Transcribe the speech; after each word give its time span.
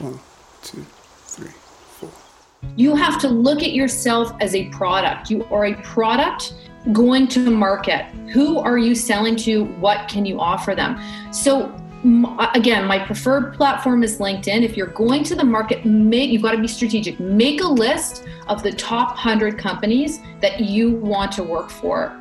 One, 0.00 0.18
two, 0.62 0.84
three, 1.26 1.50
four. 1.50 2.10
You 2.74 2.96
have 2.96 3.20
to 3.20 3.28
look 3.28 3.62
at 3.62 3.72
yourself 3.72 4.32
as 4.40 4.54
a 4.54 4.68
product. 4.70 5.30
You 5.30 5.44
are 5.50 5.66
a 5.66 5.74
product 5.82 6.54
going 6.92 7.28
to 7.28 7.50
market. 7.50 8.06
Who 8.32 8.58
are 8.58 8.78
you 8.78 8.94
selling 8.94 9.36
to? 9.36 9.64
What 9.64 10.08
can 10.08 10.24
you 10.24 10.40
offer 10.40 10.74
them? 10.74 10.98
So 11.32 11.76
again, 12.54 12.86
my 12.86 12.98
preferred 12.98 13.52
platform 13.52 14.02
is 14.02 14.18
LinkedIn. 14.18 14.62
If 14.62 14.74
you're 14.74 14.86
going 14.86 15.22
to 15.24 15.34
the 15.34 15.44
market, 15.44 15.84
make, 15.84 16.30
you've 16.30 16.40
got 16.40 16.52
to 16.52 16.58
be 16.58 16.68
strategic. 16.68 17.20
Make 17.20 17.60
a 17.60 17.68
list 17.68 18.26
of 18.48 18.62
the 18.62 18.72
top 18.72 19.08
100 19.08 19.58
companies 19.58 20.20
that 20.40 20.60
you 20.60 20.92
want 20.92 21.30
to 21.32 21.42
work 21.42 21.68
for. 21.68 22.18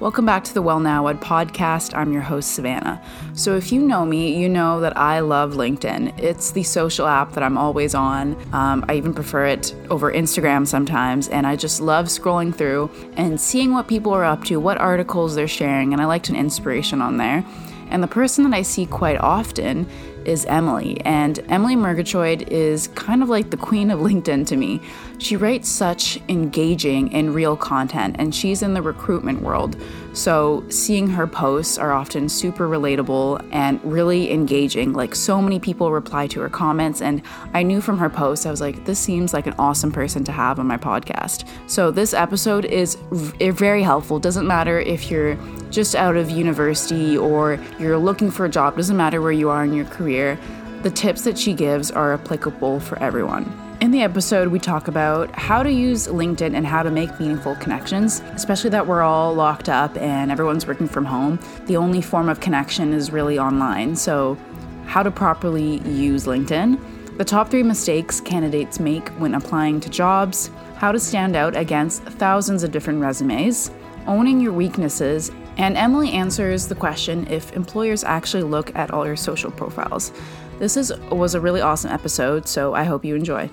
Welcome 0.00 0.24
back 0.24 0.44
to 0.44 0.54
the 0.54 0.62
Well 0.62 0.80
Now 0.80 1.02
What 1.02 1.20
podcast. 1.20 1.94
I'm 1.94 2.10
your 2.10 2.22
host, 2.22 2.54
Savannah. 2.54 3.02
So, 3.34 3.54
if 3.58 3.70
you 3.70 3.82
know 3.82 4.06
me, 4.06 4.34
you 4.34 4.48
know 4.48 4.80
that 4.80 4.96
I 4.96 5.20
love 5.20 5.52
LinkedIn. 5.52 6.18
It's 6.18 6.52
the 6.52 6.62
social 6.62 7.06
app 7.06 7.32
that 7.32 7.42
I'm 7.42 7.58
always 7.58 7.94
on. 7.94 8.34
Um, 8.54 8.82
I 8.88 8.94
even 8.94 9.12
prefer 9.12 9.44
it 9.44 9.74
over 9.90 10.10
Instagram 10.10 10.66
sometimes, 10.66 11.28
and 11.28 11.46
I 11.46 11.54
just 11.54 11.82
love 11.82 12.06
scrolling 12.06 12.54
through 12.54 12.90
and 13.18 13.38
seeing 13.38 13.74
what 13.74 13.88
people 13.88 14.12
are 14.12 14.24
up 14.24 14.42
to, 14.44 14.58
what 14.58 14.78
articles 14.78 15.34
they're 15.34 15.46
sharing, 15.46 15.92
and 15.92 16.00
I 16.00 16.06
liked 16.06 16.30
an 16.30 16.34
inspiration 16.34 17.02
on 17.02 17.18
there. 17.18 17.44
And 17.90 18.02
the 18.02 18.08
person 18.08 18.44
that 18.44 18.56
I 18.56 18.62
see 18.62 18.86
quite 18.86 19.18
often 19.18 19.86
is 20.24 20.44
Emily. 20.46 21.00
And 21.02 21.38
Emily 21.48 21.76
Murgatroyd 21.76 22.48
is 22.48 22.88
kind 22.88 23.22
of 23.22 23.28
like 23.28 23.50
the 23.50 23.56
queen 23.56 23.90
of 23.90 24.00
LinkedIn 24.08 24.46
to 24.48 24.56
me. 24.56 24.80
She 25.18 25.36
writes 25.36 25.68
such 25.68 26.20
engaging 26.28 27.14
and 27.14 27.34
real 27.34 27.56
content, 27.56 28.16
and 28.18 28.34
she's 28.34 28.62
in 28.62 28.74
the 28.74 28.82
recruitment 28.82 29.42
world. 29.42 29.76
So 30.20 30.62
seeing 30.68 31.08
her 31.08 31.26
posts 31.26 31.78
are 31.78 31.92
often 31.92 32.28
super 32.28 32.68
relatable 32.68 33.42
and 33.52 33.82
really 33.82 34.30
engaging. 34.30 34.92
Like 34.92 35.14
so 35.14 35.40
many 35.40 35.58
people 35.58 35.90
reply 35.92 36.26
to 36.26 36.40
her 36.40 36.50
comments, 36.50 37.00
and 37.00 37.22
I 37.54 37.62
knew 37.62 37.80
from 37.80 37.96
her 37.96 38.10
posts, 38.10 38.44
I 38.44 38.50
was 38.50 38.60
like, 38.60 38.84
this 38.84 38.98
seems 38.98 39.32
like 39.32 39.46
an 39.46 39.54
awesome 39.58 39.90
person 39.90 40.22
to 40.24 40.32
have 40.32 40.58
on 40.58 40.66
my 40.66 40.76
podcast. 40.76 41.48
So 41.66 41.90
this 41.90 42.12
episode 42.12 42.66
is 42.66 42.98
eh, 43.40 43.50
very 43.50 43.82
helpful. 43.82 44.18
Doesn't 44.18 44.46
matter 44.46 44.78
if 44.78 45.10
you're 45.10 45.38
just 45.70 45.94
out 45.94 46.16
of 46.16 46.28
university 46.28 47.16
or 47.16 47.58
you're 47.78 47.96
looking 47.96 48.30
for 48.30 48.44
a 48.44 48.50
job, 48.50 48.76
doesn't 48.76 48.98
matter 48.98 49.22
where 49.22 49.32
you 49.32 49.48
are 49.48 49.64
in 49.64 49.72
your 49.72 49.86
career. 49.86 50.38
The 50.82 50.90
tips 50.90 51.22
that 51.22 51.38
she 51.38 51.54
gives 51.54 51.90
are 51.90 52.12
applicable 52.12 52.80
for 52.80 52.98
everyone. 52.98 53.69
In 53.80 53.92
the 53.92 54.02
episode, 54.02 54.48
we 54.48 54.58
talk 54.58 54.88
about 54.88 55.34
how 55.34 55.62
to 55.62 55.72
use 55.72 56.06
LinkedIn 56.06 56.54
and 56.54 56.66
how 56.66 56.82
to 56.82 56.90
make 56.90 57.18
meaningful 57.18 57.54
connections, 57.56 58.20
especially 58.34 58.68
that 58.68 58.86
we're 58.86 59.00
all 59.00 59.32
locked 59.32 59.70
up 59.70 59.96
and 59.96 60.30
everyone's 60.30 60.66
working 60.66 60.86
from 60.86 61.06
home. 61.06 61.40
The 61.64 61.78
only 61.78 62.02
form 62.02 62.28
of 62.28 62.40
connection 62.40 62.92
is 62.92 63.10
really 63.10 63.38
online. 63.38 63.96
So, 63.96 64.36
how 64.84 65.02
to 65.02 65.10
properly 65.10 65.78
use 65.88 66.26
LinkedIn, 66.26 67.16
the 67.16 67.24
top 67.24 67.48
three 67.48 67.62
mistakes 67.62 68.20
candidates 68.20 68.78
make 68.78 69.08
when 69.12 69.34
applying 69.34 69.80
to 69.80 69.88
jobs, 69.88 70.50
how 70.76 70.92
to 70.92 71.00
stand 71.00 71.34
out 71.34 71.56
against 71.56 72.02
thousands 72.02 72.62
of 72.62 72.72
different 72.72 73.00
resumes, 73.00 73.70
owning 74.06 74.42
your 74.42 74.52
weaknesses, 74.52 75.30
and 75.56 75.78
Emily 75.78 76.12
answers 76.12 76.68
the 76.68 76.74
question 76.74 77.26
if 77.28 77.56
employers 77.56 78.04
actually 78.04 78.42
look 78.42 78.76
at 78.76 78.90
all 78.90 79.06
your 79.06 79.16
social 79.16 79.50
profiles. 79.50 80.12
This 80.58 80.76
is 80.76 80.92
was 81.10 81.34
a 81.34 81.40
really 81.40 81.62
awesome 81.62 81.90
episode, 81.90 82.46
so 82.46 82.74
I 82.74 82.84
hope 82.84 83.06
you 83.06 83.14
enjoy. 83.14 83.48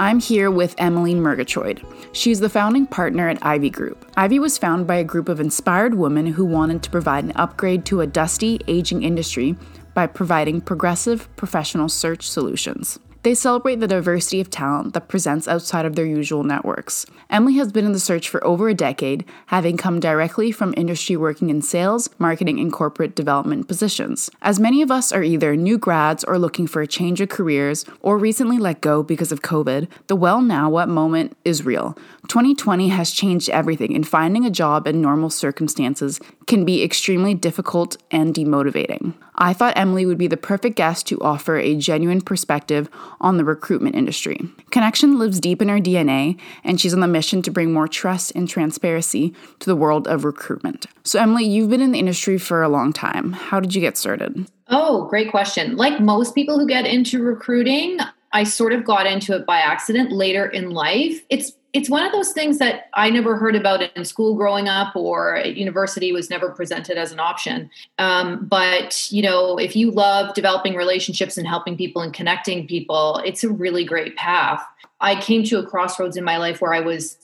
I'm 0.00 0.18
here 0.18 0.50
with 0.50 0.74
Emily 0.78 1.14
Murgatroyd. 1.14 1.84
She's 2.12 2.40
the 2.40 2.48
founding 2.48 2.86
partner 2.86 3.28
at 3.28 3.44
Ivy 3.44 3.68
Group. 3.68 4.10
Ivy 4.16 4.38
was 4.38 4.56
founded 4.56 4.86
by 4.86 4.94
a 4.94 5.04
group 5.04 5.28
of 5.28 5.40
inspired 5.40 5.92
women 5.92 6.24
who 6.24 6.46
wanted 6.46 6.82
to 6.82 6.90
provide 6.90 7.24
an 7.24 7.32
upgrade 7.36 7.84
to 7.84 8.00
a 8.00 8.06
dusty, 8.06 8.62
aging 8.66 9.02
industry 9.02 9.56
by 9.92 10.06
providing 10.06 10.62
progressive 10.62 11.28
professional 11.36 11.90
search 11.90 12.26
solutions. 12.26 12.98
They 13.22 13.34
celebrate 13.34 13.80
the 13.80 13.86
diversity 13.86 14.40
of 14.40 14.48
talent 14.48 14.94
that 14.94 15.08
presents 15.08 15.46
outside 15.46 15.84
of 15.84 15.94
their 15.94 16.06
usual 16.06 16.42
networks. 16.42 17.04
Emily 17.28 17.56
has 17.56 17.70
been 17.70 17.84
in 17.84 17.92
the 17.92 18.00
search 18.00 18.30
for 18.30 18.42
over 18.42 18.70
a 18.70 18.74
decade, 18.74 19.26
having 19.46 19.76
come 19.76 20.00
directly 20.00 20.50
from 20.50 20.72
industry 20.74 21.18
working 21.18 21.50
in 21.50 21.60
sales, 21.60 22.08
marketing, 22.18 22.58
and 22.58 22.72
corporate 22.72 23.14
development 23.14 23.68
positions. 23.68 24.30
As 24.40 24.58
many 24.58 24.80
of 24.80 24.90
us 24.90 25.12
are 25.12 25.22
either 25.22 25.54
new 25.54 25.76
grads 25.76 26.24
or 26.24 26.38
looking 26.38 26.66
for 26.66 26.80
a 26.80 26.86
change 26.86 27.20
of 27.20 27.28
careers, 27.28 27.84
or 28.00 28.16
recently 28.16 28.56
let 28.56 28.80
go 28.80 29.02
because 29.02 29.32
of 29.32 29.42
COVID, 29.42 29.86
the 30.06 30.16
well 30.16 30.40
now 30.40 30.70
what 30.70 30.88
moment 30.88 31.36
is 31.44 31.62
real. 31.62 31.98
2020 32.28 32.88
has 32.88 33.10
changed 33.10 33.50
everything, 33.50 33.94
and 33.94 34.08
finding 34.08 34.46
a 34.46 34.50
job 34.50 34.86
in 34.86 35.02
normal 35.02 35.28
circumstances 35.28 36.20
can 36.46 36.64
be 36.64 36.82
extremely 36.82 37.34
difficult 37.34 37.98
and 38.10 38.34
demotivating. 38.34 39.12
I 39.42 39.54
thought 39.54 39.76
Emily 39.76 40.04
would 40.04 40.18
be 40.18 40.26
the 40.26 40.36
perfect 40.36 40.76
guest 40.76 41.06
to 41.06 41.20
offer 41.20 41.56
a 41.56 41.74
genuine 41.74 42.20
perspective 42.20 42.90
on 43.20 43.36
the 43.36 43.44
recruitment 43.44 43.94
industry. 43.94 44.40
Connection 44.70 45.18
lives 45.18 45.40
deep 45.40 45.60
in 45.60 45.68
her 45.68 45.78
DNA, 45.78 46.38
and 46.64 46.80
she's 46.80 46.94
on 46.94 47.00
the 47.00 47.06
mission 47.06 47.42
to 47.42 47.50
bring 47.50 47.72
more 47.72 47.88
trust 47.88 48.32
and 48.34 48.48
transparency 48.48 49.34
to 49.58 49.66
the 49.66 49.76
world 49.76 50.08
of 50.08 50.24
recruitment. 50.24 50.86
So, 51.04 51.20
Emily, 51.20 51.44
you've 51.44 51.70
been 51.70 51.80
in 51.80 51.92
the 51.92 51.98
industry 51.98 52.38
for 52.38 52.62
a 52.62 52.68
long 52.68 52.92
time. 52.92 53.32
How 53.32 53.60
did 53.60 53.74
you 53.74 53.80
get 53.80 53.96
started? 53.96 54.46
Oh, 54.68 55.06
great 55.06 55.30
question. 55.30 55.76
Like 55.76 56.00
most 56.00 56.34
people 56.34 56.58
who 56.58 56.66
get 56.66 56.86
into 56.86 57.22
recruiting, 57.22 57.98
I 58.32 58.44
sort 58.44 58.72
of 58.72 58.84
got 58.84 59.06
into 59.06 59.34
it 59.34 59.44
by 59.44 59.58
accident 59.58 60.12
later 60.12 60.46
in 60.46 60.70
life. 60.70 61.20
It's 61.28 61.52
it's 61.72 61.88
one 61.88 62.04
of 62.04 62.12
those 62.12 62.32
things 62.32 62.58
that 62.58 62.88
I 62.94 63.10
never 63.10 63.36
heard 63.36 63.54
about 63.54 63.82
in 63.82 64.04
school 64.04 64.34
growing 64.34 64.68
up 64.68 64.96
or 64.96 65.36
at 65.36 65.56
university 65.56 66.12
was 66.12 66.28
never 66.28 66.50
presented 66.50 66.98
as 66.98 67.12
an 67.12 67.20
option. 67.20 67.70
Um, 67.98 68.46
but, 68.46 69.10
you 69.12 69.22
know, 69.22 69.56
if 69.56 69.76
you 69.76 69.90
love 69.90 70.34
developing 70.34 70.74
relationships 70.74 71.38
and 71.38 71.46
helping 71.46 71.76
people 71.76 72.02
and 72.02 72.12
connecting 72.12 72.66
people, 72.66 73.22
it's 73.24 73.44
a 73.44 73.48
really 73.48 73.84
great 73.84 74.16
path. 74.16 74.62
I 75.00 75.20
came 75.20 75.44
to 75.44 75.58
a 75.58 75.66
crossroads 75.66 76.16
in 76.16 76.24
my 76.24 76.38
life 76.38 76.60
where 76.60 76.74
I 76.74 76.80
was 76.80 77.16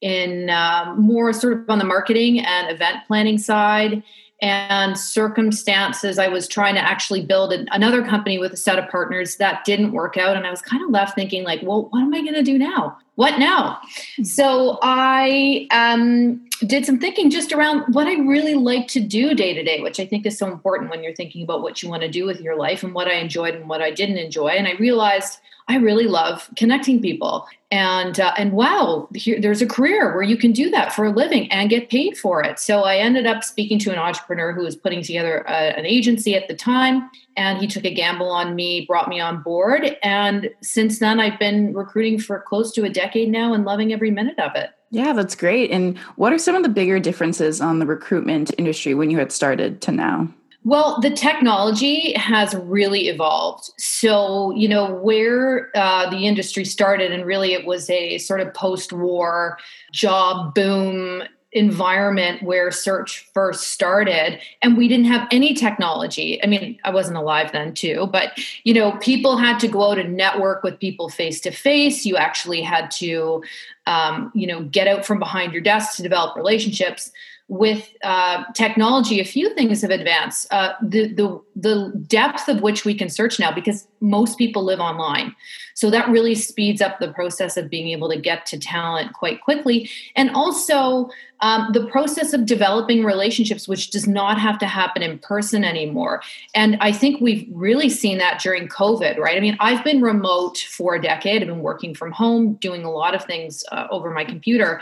in 0.00 0.48
uh, 0.48 0.94
more 0.96 1.32
sort 1.32 1.52
of 1.52 1.68
on 1.68 1.78
the 1.78 1.84
marketing 1.84 2.40
and 2.40 2.70
event 2.70 2.98
planning 3.06 3.38
side 3.38 4.02
and 4.42 4.98
circumstances 4.98 6.18
i 6.18 6.26
was 6.26 6.48
trying 6.48 6.74
to 6.74 6.80
actually 6.80 7.20
build 7.20 7.52
an, 7.52 7.68
another 7.72 8.02
company 8.02 8.38
with 8.38 8.52
a 8.52 8.56
set 8.56 8.78
of 8.78 8.88
partners 8.88 9.36
that 9.36 9.64
didn't 9.64 9.92
work 9.92 10.16
out 10.16 10.36
and 10.36 10.46
i 10.46 10.50
was 10.50 10.62
kind 10.62 10.82
of 10.82 10.88
left 10.88 11.14
thinking 11.14 11.44
like 11.44 11.60
well 11.62 11.88
what 11.90 12.00
am 12.00 12.14
i 12.14 12.22
going 12.22 12.32
to 12.32 12.42
do 12.42 12.58
now 12.58 12.96
what 13.20 13.38
now 13.38 13.78
so 14.22 14.78
i 14.82 15.66
um, 15.72 16.40
did 16.66 16.86
some 16.86 16.98
thinking 16.98 17.28
just 17.28 17.52
around 17.52 17.84
what 17.94 18.06
i 18.06 18.14
really 18.14 18.54
like 18.54 18.88
to 18.88 18.98
do 18.98 19.34
day 19.34 19.52
to 19.52 19.62
day 19.62 19.82
which 19.82 20.00
i 20.00 20.06
think 20.06 20.24
is 20.24 20.38
so 20.38 20.50
important 20.50 20.90
when 20.90 21.04
you're 21.04 21.14
thinking 21.14 21.42
about 21.42 21.60
what 21.60 21.82
you 21.82 21.90
want 21.90 22.02
to 22.02 22.08
do 22.08 22.24
with 22.24 22.40
your 22.40 22.56
life 22.56 22.82
and 22.82 22.94
what 22.94 23.08
i 23.08 23.14
enjoyed 23.14 23.54
and 23.54 23.68
what 23.68 23.82
i 23.82 23.90
didn't 23.90 24.16
enjoy 24.16 24.48
and 24.48 24.66
i 24.66 24.72
realized 24.72 25.38
I 25.70 25.76
really 25.76 26.08
love 26.08 26.50
connecting 26.56 27.00
people. 27.00 27.46
And 27.70 28.18
uh, 28.18 28.32
and 28.36 28.50
wow, 28.50 29.08
here, 29.14 29.40
there's 29.40 29.62
a 29.62 29.66
career 29.66 30.12
where 30.12 30.24
you 30.24 30.36
can 30.36 30.50
do 30.50 30.68
that 30.70 30.92
for 30.92 31.04
a 31.04 31.12
living 31.12 31.50
and 31.52 31.70
get 31.70 31.88
paid 31.88 32.18
for 32.18 32.42
it. 32.42 32.58
So 32.58 32.82
I 32.82 32.96
ended 32.96 33.24
up 33.24 33.44
speaking 33.44 33.78
to 33.80 33.92
an 33.92 33.98
entrepreneur 33.98 34.52
who 34.52 34.64
was 34.64 34.74
putting 34.74 35.00
together 35.04 35.44
a, 35.46 35.78
an 35.78 35.86
agency 35.86 36.34
at 36.34 36.48
the 36.48 36.56
time, 36.56 37.08
and 37.36 37.58
he 37.58 37.66
took 37.66 37.84
a 37.84 37.94
gamble 37.94 38.30
on 38.30 38.54
me, 38.54 38.84
brought 38.86 39.08
me 39.08 39.20
on 39.20 39.42
board, 39.42 39.96
and 40.02 40.50
since 40.62 40.98
then 40.98 41.20
I've 41.20 41.38
been 41.38 41.74
recruiting 41.74 42.18
for 42.18 42.40
close 42.40 42.72
to 42.72 42.84
a 42.84 42.90
decade 42.90 43.30
now 43.30 43.52
and 43.54 43.64
loving 43.64 43.92
every 43.92 44.10
minute 44.10 44.38
of 44.38 44.52
it. 44.54 44.70
Yeah, 44.90 45.12
that's 45.12 45.36
great. 45.36 45.70
And 45.70 45.96
what 46.16 46.32
are 46.32 46.38
some 46.38 46.56
of 46.56 46.62
the 46.62 46.68
bigger 46.68 46.98
differences 46.98 47.60
on 47.60 47.78
the 47.78 47.86
recruitment 47.86 48.50
industry 48.58 48.94
when 48.94 49.10
you 49.10 49.18
had 49.18 49.30
started 49.30 49.80
to 49.82 49.92
now? 49.92 50.28
Well, 50.62 51.00
the 51.00 51.10
technology 51.10 52.12
has 52.14 52.54
really 52.54 53.08
evolved. 53.08 53.70
So, 53.78 54.52
you 54.54 54.68
know, 54.68 54.94
where 54.94 55.70
uh, 55.74 56.10
the 56.10 56.26
industry 56.26 56.66
started, 56.66 57.12
and 57.12 57.24
really 57.24 57.54
it 57.54 57.64
was 57.64 57.88
a 57.88 58.18
sort 58.18 58.40
of 58.40 58.52
post 58.52 58.92
war 58.92 59.56
job 59.92 60.54
boom 60.54 61.22
environment 61.52 62.42
where 62.42 62.70
search 62.70 63.28
first 63.34 63.68
started 63.72 64.40
and 64.62 64.76
we 64.76 64.86
didn't 64.86 65.06
have 65.06 65.26
any 65.32 65.52
technology. 65.52 66.42
I 66.42 66.46
mean 66.46 66.78
i 66.84 66.90
wasn't 66.90 67.16
alive 67.16 67.52
then 67.52 67.74
too 67.74 68.08
but 68.12 68.38
you 68.64 68.72
know 68.72 68.92
people 68.98 69.36
had 69.36 69.58
to 69.60 69.68
go 69.68 69.90
out 69.90 69.98
and 69.98 70.16
network 70.16 70.62
with 70.62 70.78
people 70.78 71.08
face 71.08 71.40
to 71.40 71.50
face 71.50 72.06
you 72.06 72.16
actually 72.16 72.62
had 72.62 72.90
to 72.92 73.42
um, 73.86 74.30
you 74.34 74.46
know 74.46 74.62
get 74.64 74.86
out 74.86 75.04
from 75.04 75.18
behind 75.18 75.52
your 75.52 75.62
desk 75.62 75.96
to 75.96 76.02
develop 76.02 76.36
relationships 76.36 77.10
with 77.50 77.92
uh, 78.04 78.44
technology, 78.54 79.18
a 79.18 79.24
few 79.24 79.52
things 79.54 79.82
have 79.82 79.90
advanced. 79.90 80.46
Uh, 80.52 80.72
the, 80.80 81.12
the, 81.12 81.42
the 81.56 81.92
depth 82.06 82.48
of 82.48 82.62
which 82.62 82.84
we 82.84 82.94
can 82.94 83.08
search 83.08 83.40
now, 83.40 83.52
because 83.52 83.88
most 83.98 84.38
people 84.38 84.62
live 84.62 84.78
online. 84.78 85.34
So 85.74 85.90
that 85.90 86.08
really 86.08 86.36
speeds 86.36 86.80
up 86.80 87.00
the 87.00 87.12
process 87.12 87.56
of 87.56 87.68
being 87.68 87.88
able 87.88 88.08
to 88.08 88.16
get 88.16 88.46
to 88.46 88.58
talent 88.58 89.14
quite 89.14 89.40
quickly. 89.40 89.90
And 90.14 90.30
also 90.30 91.10
um, 91.40 91.70
the 91.72 91.86
process 91.86 92.32
of 92.32 92.46
developing 92.46 93.02
relationships, 93.02 93.66
which 93.66 93.90
does 93.90 94.06
not 94.06 94.38
have 94.38 94.56
to 94.60 94.66
happen 94.66 95.02
in 95.02 95.18
person 95.18 95.64
anymore. 95.64 96.22
And 96.54 96.76
I 96.80 96.92
think 96.92 97.20
we've 97.20 97.48
really 97.50 97.88
seen 97.88 98.18
that 98.18 98.40
during 98.40 98.68
COVID, 98.68 99.18
right? 99.18 99.36
I 99.36 99.40
mean, 99.40 99.56
I've 99.58 99.82
been 99.82 100.02
remote 100.02 100.58
for 100.58 100.94
a 100.94 101.02
decade, 101.02 101.42
I've 101.42 101.48
been 101.48 101.62
working 101.62 101.96
from 101.96 102.12
home, 102.12 102.54
doing 102.54 102.84
a 102.84 102.90
lot 102.92 103.16
of 103.16 103.24
things 103.24 103.64
uh, 103.72 103.88
over 103.90 104.12
my 104.12 104.24
computer. 104.24 104.80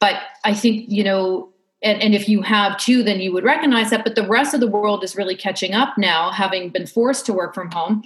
But 0.00 0.16
I 0.42 0.52
think, 0.52 0.90
you 0.90 1.04
know, 1.04 1.50
and, 1.82 2.02
and 2.02 2.14
if 2.14 2.28
you 2.28 2.42
have 2.42 2.76
too, 2.76 3.02
then 3.02 3.20
you 3.20 3.32
would 3.32 3.44
recognize 3.44 3.90
that. 3.90 4.02
But 4.04 4.16
the 4.16 4.26
rest 4.26 4.52
of 4.52 4.60
the 4.60 4.66
world 4.66 5.04
is 5.04 5.14
really 5.14 5.36
catching 5.36 5.74
up 5.74 5.96
now, 5.96 6.30
having 6.30 6.70
been 6.70 6.86
forced 6.86 7.24
to 7.26 7.32
work 7.32 7.54
from 7.54 7.70
home 7.70 8.02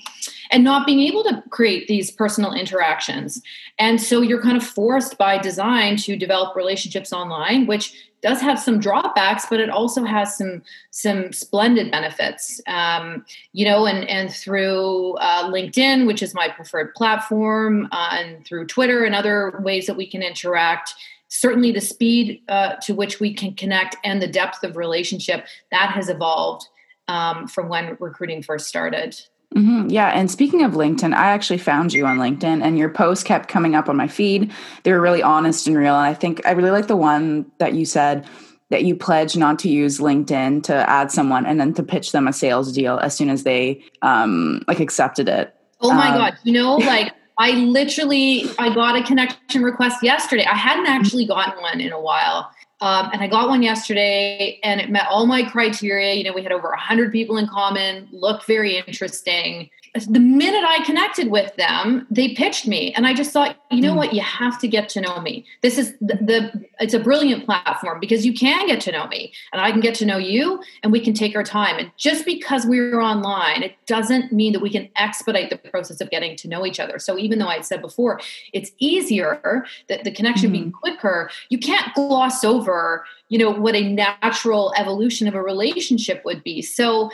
and 0.51 0.63
not 0.63 0.87
being 0.87 1.01
able 1.01 1.25
to 1.25 1.43
create 1.49 1.89
these 1.89 2.11
personal 2.11 2.53
interactions. 2.53 3.41
And 3.79 4.01
so 4.01 4.21
you're 4.21 4.43
kind 4.43 4.57
of 4.57 4.65
forced 4.65 5.17
by 5.17 5.39
design 5.39 5.97
to 5.99 6.17
develop 6.17 6.55
relationships 6.55 7.13
online, 7.13 7.67
which 7.67 7.95
does 8.21 8.41
have 8.41 8.59
some 8.59 8.79
drawbacks, 8.79 9.47
but 9.51 9.59
it 9.59 9.69
also 9.69 10.05
has 10.05 10.37
some 10.37 10.63
some 10.91 11.33
splendid 11.33 11.91
benefits. 11.91 12.61
Um, 12.69 13.25
you 13.53 13.65
know, 13.65 13.87
and 13.87 14.09
and 14.09 14.31
through 14.31 15.15
uh, 15.15 15.51
LinkedIn, 15.51 16.07
which 16.07 16.23
is 16.23 16.35
my 16.35 16.49
preferred 16.49 16.95
platform, 16.95 17.89
uh, 17.91 18.11
and 18.13 18.47
through 18.47 18.67
Twitter 18.67 19.05
and 19.05 19.15
other 19.15 19.59
ways 19.61 19.87
that 19.87 19.97
we 19.97 20.07
can 20.07 20.23
interact 20.23 20.95
certainly 21.33 21.73
the 21.73 21.81
speed 21.81 22.43
uh, 22.49 22.75
to 22.83 22.95
which 22.95 23.21
we 23.21 23.33
can 23.33 23.55
connect 23.55 23.97
and 24.05 24.21
the 24.21 24.27
depth 24.27 24.63
of 24.65 24.77
relationship 24.77 25.47
that 25.71 25.91
has 25.91 26.09
evolved 26.09 26.67
um, 27.09 27.49
from 27.49 27.69
when 27.69 27.97
recruiting 27.99 28.43
first 28.43 28.67
started 28.67 29.21
Mm-hmm. 29.55 29.91
Yeah. 29.91 30.09
And 30.09 30.31
speaking 30.31 30.63
of 30.63 30.73
LinkedIn, 30.73 31.15
I 31.15 31.31
actually 31.31 31.59
found 31.59 31.93
you 31.93 32.07
on 32.07 32.19
LinkedIn 32.19 32.63
and 32.63 32.79
your 32.79 32.89
posts 32.89 33.25
kept 33.25 33.49
coming 33.49 33.75
up 33.75 33.89
on 33.89 33.97
my 33.97 34.09
feed. 34.09 34.51
They 34.83 34.93
were 34.93 35.01
really 35.01 35.23
honest 35.23 35.67
and 35.67 35.77
real. 35.77 35.95
And 35.95 36.07
I 36.07 36.15
think 36.15 36.45
I 36.47 36.53
really 36.53 36.71
like 36.71 36.87
the 36.87 36.97
one 36.97 37.51
that 37.59 37.75
you 37.75 37.85
said 37.85 38.27
that 38.71 38.85
you 38.85 38.97
pledge 38.97 39.37
not 39.37 39.59
to 39.59 39.69
use 39.69 39.99
LinkedIn 39.99 40.63
to 40.65 40.89
add 40.89 41.13
someone 41.13 41.45
and 41.45 41.61
then 41.61 41.75
to 41.75 41.83
pitch 41.83 42.13
them 42.13 42.27
a 42.27 42.33
sales 42.33 42.73
deal 42.73 42.99
as 43.01 43.15
soon 43.15 43.29
as 43.29 43.43
they 43.43 43.83
um, 44.01 44.63
like 44.67 44.81
accepted 44.81 45.29
it. 45.29 45.55
Oh 45.83 45.93
my 45.93 46.09
um, 46.09 46.19
God. 46.19 46.39
You 46.45 46.55
know, 46.55 46.77
like 46.77 47.13
I 47.43 47.51
literally 47.55 48.49
I 48.57 48.73
got 48.73 48.95
a 48.95 49.03
connection 49.03 49.65
request 49.65 50.01
yesterday. 50.01 50.45
I 50.45 50.55
hadn't 50.55 50.87
actually 50.87 51.27
gotten 51.27 51.61
one 51.61 51.81
in 51.81 51.91
a 51.91 52.01
while. 52.01 52.49
Um, 52.81 53.11
and 53.13 53.21
I 53.21 53.27
got 53.27 53.49
one 53.49 53.65
yesterday 53.65 54.61
and 54.63 54.81
it 54.81 54.91
met 54.91 55.09
all 55.11 55.27
my 55.27 55.43
criteria. 55.43 56.15
You 56.15 56.23
know, 56.23 56.33
we 56.33 56.45
had 56.45 56.53
over 56.53 56.69
100 56.69 57.11
people 57.11 57.39
in 57.39 57.49
common, 57.49 58.09
looked 58.13 58.47
very 58.47 58.77
interesting 58.77 59.71
the 59.95 60.21
minute 60.21 60.65
I 60.67 60.83
connected 60.85 61.31
with 61.31 61.55
them, 61.57 62.07
they 62.11 62.35
pitched 62.35 62.67
me, 62.67 62.95
and 62.95 63.07
I 63.07 63.13
just 63.13 63.31
thought, 63.31 63.57
you 63.71 63.83
know 63.83 63.93
mm. 63.93 63.97
what, 63.97 64.15
you 64.15 64.23
have 64.23 64.59
to 64.61 64.69
get 64.69 64.89
to 64.91 65.03
know 65.03 65.21
me. 65.21 65.45
This 65.61 65.77
is 65.77 65.93
the, 66.01 66.15
the, 66.15 66.67
it's 66.81 66.95
a 66.95 66.99
brilliant 66.99 67.45
platform 67.45 68.01
because 68.01 68.25
you 68.25 68.33
can 68.33 68.67
get 68.67 68.81
to 68.83 68.93
know 68.93 69.07
me, 69.09 69.35
and 69.53 69.61
I 69.61 69.71
can 69.71 69.81
get 69.81 69.95
to 69.97 70.07
know 70.07 70.17
you, 70.17 70.63
and 70.83 70.93
we 70.93 71.01
can 71.01 71.13
take 71.13 71.37
our 71.37 71.45
time. 71.45 71.77
And 71.79 71.91
just 71.99 72.25
because 72.25 72.65
we're 72.65 73.03
online, 73.03 73.63
it 73.63 73.77
doesn't 73.87 74.33
mean 74.33 74.55
that 74.55 74.61
we 74.61 74.71
can 74.71 74.89
expedite 74.97 75.51
the 75.51 75.59
process 75.59 76.01
of 76.01 76.09
getting 76.09 76.37
to 76.37 76.49
know 76.49 76.65
each 76.65 76.81
other. 76.81 76.99
So 76.99 77.19
even 77.19 77.39
though 77.39 77.49
I 77.49 77.61
said 77.61 77.83
before, 77.83 78.19
it's 78.55 78.73
easier 78.79 79.67
that 79.89 80.05
the 80.05 80.11
connection 80.11 80.47
mm-hmm. 80.47 80.53
being 80.53 80.73
quicker, 80.73 81.31
you 81.51 81.59
can't 81.59 81.93
gloss 81.95 82.45
over, 82.45 83.05
you 83.29 83.39
know, 83.39 83.51
what 83.51 83.75
a 83.75 83.93
natural 83.93 84.73
evolution 84.79 85.29
of 85.29 85.35
a 85.35 85.43
relationship 85.43 86.25
would 86.25 86.43
be. 86.43 86.63
So 86.63 87.11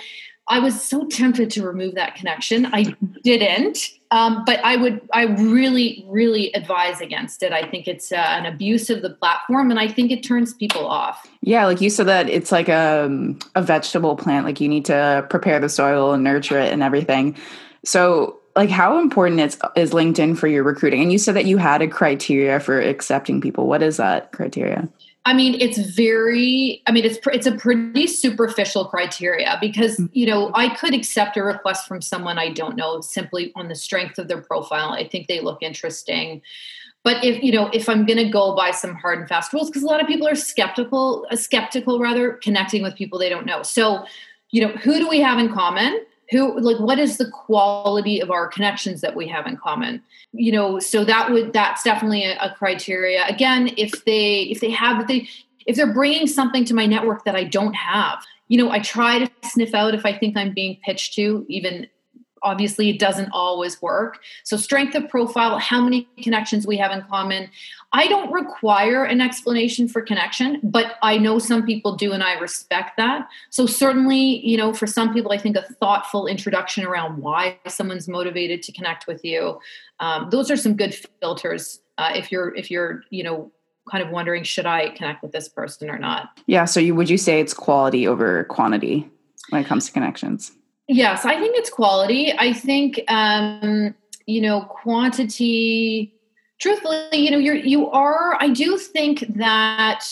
I 0.49 0.59
was 0.61 0.83
so 0.83 1.07
tempted 1.07 1.51
to 1.51 1.63
remove 1.63 1.95
that 1.95 2.15
connection. 2.15 2.67
I 2.67 2.95
didn't, 3.23 3.91
um, 4.11 4.45
but 4.47 4.65
I 4.65 4.77
would. 4.77 5.01
I 5.13 5.25
really, 5.25 6.05
really 6.09 6.53
advise 6.55 7.01
against 7.01 7.43
it. 7.43 7.53
I 7.53 7.69
think 7.69 7.87
it's 7.87 8.11
uh, 8.11 8.17
an 8.17 8.47
abuse 8.47 8.89
of 8.89 9.03
the 9.03 9.11
platform, 9.11 9.71
and 9.71 9.79
I 9.79 9.89
think 9.89 10.11
it 10.11 10.23
turns 10.23 10.55
people 10.55 10.87
off. 10.87 11.27
Yeah, 11.43 11.67
like 11.67 11.81
you 11.81 11.91
said 11.91 12.07
that 12.07 12.29
it's 12.29 12.51
like 12.51 12.69
a 12.69 13.05
um, 13.05 13.39
a 13.55 13.63
vegetable 13.63 14.17
plant. 14.17 14.47
Like 14.47 14.61
you 14.61 14.69
need 14.69 14.87
to 14.87 15.27
prepare 15.29 15.61
the 15.61 15.69
soil 15.69 16.13
and 16.13 16.25
nurture 16.25 16.59
it 16.59 16.73
and 16.73 16.83
everything. 16.83 17.37
So, 17.85 18.39
like, 18.57 18.71
how 18.71 18.99
important 18.99 19.41
is 19.41 19.59
is 19.77 19.93
LinkedIn 19.93 20.39
for 20.39 20.49
your 20.49 20.65
recruiting? 20.65 21.03
And 21.03 21.13
you 21.13 21.19
said 21.19 21.37
that 21.37 21.45
you 21.45 21.59
had 21.59 21.83
a 21.83 21.89
criteria 21.89 22.59
for 22.61 22.81
accepting 22.81 23.41
people. 23.41 23.67
What 23.67 23.83
is 23.83 23.99
that 23.99 24.33
criteria? 24.33 24.89
I 25.29 25.35
mean, 25.35 25.61
it's 25.61 25.77
very. 25.77 26.83
I 26.87 26.91
mean, 26.91 27.05
it's 27.05 27.19
it's 27.27 27.47
a 27.47 27.53
pretty 27.53 28.07
superficial 28.07 28.87
criteria 28.87 29.59
because 29.61 29.99
mm. 29.99 30.09
you 30.15 30.25
know 30.25 30.51
I 30.55 30.71
could 30.71 30.95
accept 30.95 31.37
a 31.37 31.43
request 31.43 31.87
from 31.87 32.01
someone 32.01 32.39
I 32.39 32.49
don't 32.49 32.77
know 32.77 33.03
simply 33.03 33.53
on 33.55 33.69
the 33.69 33.75
strength 33.75 34.19
of 34.19 34.29
their 34.29 34.41
profile. 34.41 34.89
I 34.93 35.07
think 35.07 35.29
they 35.29 35.41
look 35.41 35.59
interesting, 35.61 36.41
but 37.05 37.23
if 37.23 37.43
you 37.43 37.53
know 37.53 37.69
if 37.75 37.91
I'm 37.91 38.07
going 38.07 38.17
to 38.17 38.31
go 38.31 38.57
by 38.57 38.71
some 38.71 38.95
hard 38.95 39.19
and 39.19 39.29
fast 39.29 39.53
rules, 39.53 39.69
because 39.69 39.83
a 39.83 39.87
lot 39.87 40.01
of 40.01 40.07
people 40.07 40.27
are 40.27 40.35
skeptical, 40.35 41.27
uh, 41.31 41.37
skeptical 41.37 42.01
rather, 42.01 42.33
connecting 42.43 42.83
with 42.83 42.95
people 42.95 43.19
they 43.19 43.29
don't 43.29 43.45
know. 43.45 43.63
So, 43.63 44.07
you 44.51 44.67
know, 44.67 44.73
who 44.79 44.95
do 44.95 45.11
we 45.11 45.21
have 45.21 45.39
in 45.39 45.53
common? 45.53 46.07
Who 46.31 46.59
like 46.61 46.79
what 46.79 46.99
is 46.99 47.17
the 47.17 47.31
quality 47.31 48.21
of 48.21 48.31
our 48.31 48.49
connections 48.49 49.01
that 49.01 49.17
we 49.17 49.27
have 49.29 49.47
in 49.47 49.57
common? 49.57 50.03
You 50.33 50.53
know 50.53 50.79
so 50.79 51.05
that 51.05 51.31
would 51.31 51.53
that's 51.53 51.83
definitely 51.83 52.25
a, 52.25 52.39
a 52.39 52.55
criteria. 52.57 53.27
Again 53.27 53.71
if 53.77 54.05
they 54.05 54.43
if 54.43 54.61
they 54.61 54.71
have 54.71 55.01
if 55.01 55.07
they 55.07 55.29
if 55.69 55.77
they're 55.77 55.93
bringing 55.93 56.27
something 56.27 56.65
to 56.65 56.75
my 56.75 56.87
network 56.87 57.25
that 57.25 57.37
i 57.37 57.45
don't 57.45 57.75
have 57.75 58.25
you 58.49 58.59
know 58.59 58.71
i 58.71 58.81
try 58.81 59.21
to 59.21 59.31
sniff 59.45 59.75
out 59.75 59.95
if 59.95 60.05
i 60.05 60.17
think 60.17 60.37
i'm 60.37 60.53
being 60.53 60.77
pitched 60.83 61.15
to 61.15 61.47
even 61.49 61.87
obviously 62.43 62.91
it 62.91 62.99
doesn't 62.99 63.31
always 63.33 63.81
work. 63.83 64.19
So 64.45 64.57
strength 64.57 64.95
of 64.95 65.09
profile 65.09 65.59
how 65.59 65.83
many 65.83 66.09
connections 66.23 66.67
we 66.67 66.77
have 66.79 66.93
in 66.93 67.03
common. 67.03 67.51
I 67.93 68.07
don't 68.07 68.31
require 68.31 69.05
an 69.05 69.21
explanation 69.21 69.89
for 69.89 70.03
connection 70.03 70.61
but 70.63 70.97
i 71.03 71.17
know 71.19 71.39
some 71.39 71.65
people 71.65 71.97
do 71.97 72.13
and 72.13 72.23
i 72.23 72.35
respect 72.39 72.97
that. 72.97 73.29
So 73.51 73.67
certainly 73.67 74.47
you 74.47 74.57
know 74.57 74.73
for 74.73 74.87
some 74.87 75.13
people 75.13 75.33
i 75.33 75.39
think 75.39 75.57
a 75.57 75.63
thoughtful 75.63 76.27
introduction 76.27 76.85
around 76.85 77.19
why 77.19 77.59
someone's 77.67 78.09
motivated 78.09 78.63
to 78.63 78.73
connect 78.73 79.07
with 79.07 79.25
you 79.25 79.59
um, 80.01 80.31
those 80.31 80.51
are 80.51 80.57
some 80.57 80.75
good 80.75 80.95
filters 81.21 81.81
uh, 81.99 82.13
if 82.15 82.31
you're 82.31 82.55
if 82.55 82.71
you're 82.71 83.03
you 83.11 83.23
know 83.23 83.51
kind 83.91 84.05
of 84.05 84.11
wondering 84.11 84.45
should 84.45 84.67
i 84.67 84.91
connect 84.91 85.23
with 85.23 85.33
this 85.33 85.49
person 85.49 85.91
or 85.91 85.99
not? 85.99 86.39
Yeah 86.47 86.65
so 86.65 86.81
you 86.81 86.95
would 86.95 87.11
you 87.11 87.19
say 87.19 87.41
it's 87.41 87.55
quality 87.55 88.07
over 88.07 88.45
quantity 88.45 89.09
when 89.51 89.63
it 89.63 89.67
comes 89.67 89.87
to 89.87 89.93
connections 89.93 90.53
Yes, 90.89 91.27
I 91.27 91.39
think 91.39 91.55
it's 91.57 91.69
quality. 91.69 92.33
I 92.39 92.55
think 92.55 93.03
um, 93.09 93.95
you 94.27 94.41
know 94.41 94.63
quantity. 94.63 96.15
Truthfully, 96.59 97.09
you 97.13 97.31
know, 97.31 97.39
you're 97.39 97.55
you 97.55 97.89
are. 97.91 98.37
I 98.41 98.49
do 98.49 98.79
think 98.79 99.21
that. 99.37 100.05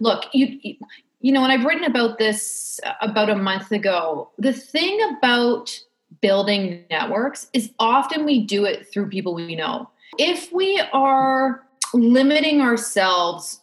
Look, 0.00 0.26
you 0.32 0.76
you 1.20 1.32
know, 1.32 1.42
and 1.42 1.52
I've 1.52 1.64
written 1.64 1.84
about 1.84 2.18
this 2.18 2.80
about 3.00 3.28
a 3.28 3.34
month 3.34 3.72
ago. 3.72 4.30
The 4.38 4.52
thing 4.52 4.98
about 5.18 5.78
building 6.20 6.84
networks 6.90 7.50
is 7.52 7.70
often 7.80 8.24
we 8.24 8.44
do 8.44 8.64
it 8.64 8.86
through 8.92 9.08
people 9.08 9.34
we 9.34 9.56
know. 9.56 9.90
If 10.16 10.52
we 10.52 10.80
are 10.92 11.66
limiting 11.92 12.60
ourselves 12.60 13.60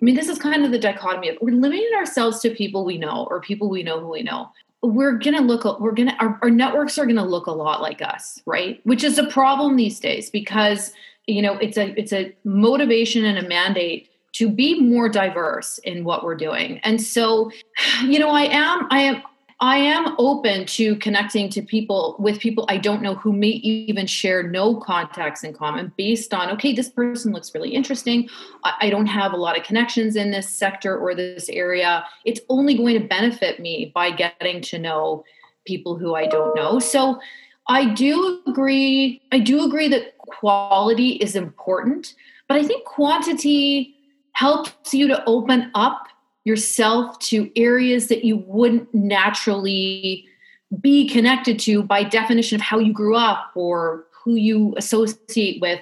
I 0.00 0.04
mean, 0.04 0.14
this 0.14 0.28
is 0.28 0.38
kind 0.38 0.64
of 0.64 0.70
the 0.70 0.78
dichotomy 0.78 1.28
of 1.28 1.36
we're 1.42 1.54
limiting 1.54 1.90
ourselves 1.94 2.40
to 2.40 2.50
people 2.50 2.86
we 2.86 2.96
know 2.96 3.26
or 3.28 3.38
people 3.40 3.68
we 3.68 3.82
know 3.82 4.00
who 4.00 4.08
we 4.08 4.22
know 4.22 4.50
we're 4.82 5.12
gonna 5.12 5.40
look 5.40 5.80
we're 5.80 5.92
gonna 5.92 6.16
our, 6.20 6.38
our 6.42 6.50
networks 6.50 6.98
are 6.98 7.06
gonna 7.06 7.24
look 7.24 7.46
a 7.46 7.52
lot 7.52 7.82
like 7.82 8.00
us 8.02 8.40
right? 8.46 8.80
Which 8.84 9.04
is 9.04 9.18
a 9.18 9.26
problem 9.26 9.76
these 9.76 10.00
days 10.00 10.30
because 10.30 10.92
you 11.26 11.42
know 11.42 11.56
it's 11.58 11.76
a 11.76 11.98
it's 11.98 12.12
a 12.12 12.34
motivation 12.44 13.24
and 13.24 13.38
a 13.38 13.48
mandate 13.48 14.08
to 14.32 14.48
be 14.48 14.80
more 14.80 15.08
diverse 15.08 15.78
in 15.78 16.04
what 16.04 16.24
we're 16.24 16.36
doing. 16.36 16.78
And 16.78 17.00
so 17.00 17.50
you 18.04 18.18
know 18.18 18.30
i 18.30 18.42
am 18.42 18.86
i 18.90 19.00
am 19.00 19.22
I 19.62 19.76
am 19.76 20.14
open 20.18 20.64
to 20.66 20.96
connecting 20.96 21.50
to 21.50 21.60
people 21.60 22.16
with 22.18 22.40
people 22.40 22.64
I 22.70 22.78
don't 22.78 23.02
know 23.02 23.14
who 23.14 23.30
may 23.30 23.48
even 23.48 24.06
share 24.06 24.42
no 24.42 24.76
contacts 24.76 25.44
in 25.44 25.52
common 25.52 25.92
based 25.98 26.32
on, 26.32 26.50
okay, 26.52 26.72
this 26.72 26.88
person 26.88 27.32
looks 27.32 27.54
really 27.54 27.74
interesting. 27.74 28.28
I 28.64 28.88
don't 28.88 29.06
have 29.06 29.34
a 29.34 29.36
lot 29.36 29.58
of 29.58 29.64
connections 29.64 30.16
in 30.16 30.30
this 30.30 30.48
sector 30.48 30.98
or 30.98 31.14
this 31.14 31.50
area. 31.50 32.06
It's 32.24 32.40
only 32.48 32.74
going 32.74 32.98
to 33.00 33.06
benefit 33.06 33.60
me 33.60 33.92
by 33.94 34.12
getting 34.12 34.62
to 34.62 34.78
know 34.78 35.24
people 35.66 35.98
who 35.98 36.14
I 36.14 36.26
don't 36.26 36.56
know. 36.56 36.78
So 36.78 37.20
I 37.68 37.84
do 37.92 38.40
agree. 38.46 39.20
I 39.30 39.40
do 39.40 39.62
agree 39.62 39.88
that 39.88 40.16
quality 40.18 41.10
is 41.16 41.36
important, 41.36 42.14
but 42.48 42.56
I 42.56 42.64
think 42.64 42.86
quantity 42.86 43.94
helps 44.32 44.94
you 44.94 45.06
to 45.08 45.22
open 45.26 45.70
up 45.74 46.06
yourself 46.50 47.18
to 47.20 47.50
areas 47.56 48.08
that 48.08 48.24
you 48.24 48.36
wouldn't 48.46 48.92
naturally 48.92 50.26
be 50.80 51.08
connected 51.08 51.58
to 51.60 51.82
by 51.82 52.02
definition 52.02 52.56
of 52.56 52.60
how 52.60 52.78
you 52.78 52.92
grew 52.92 53.16
up 53.16 53.50
or 53.54 54.04
who 54.24 54.34
you 54.34 54.74
associate 54.76 55.60
with 55.60 55.80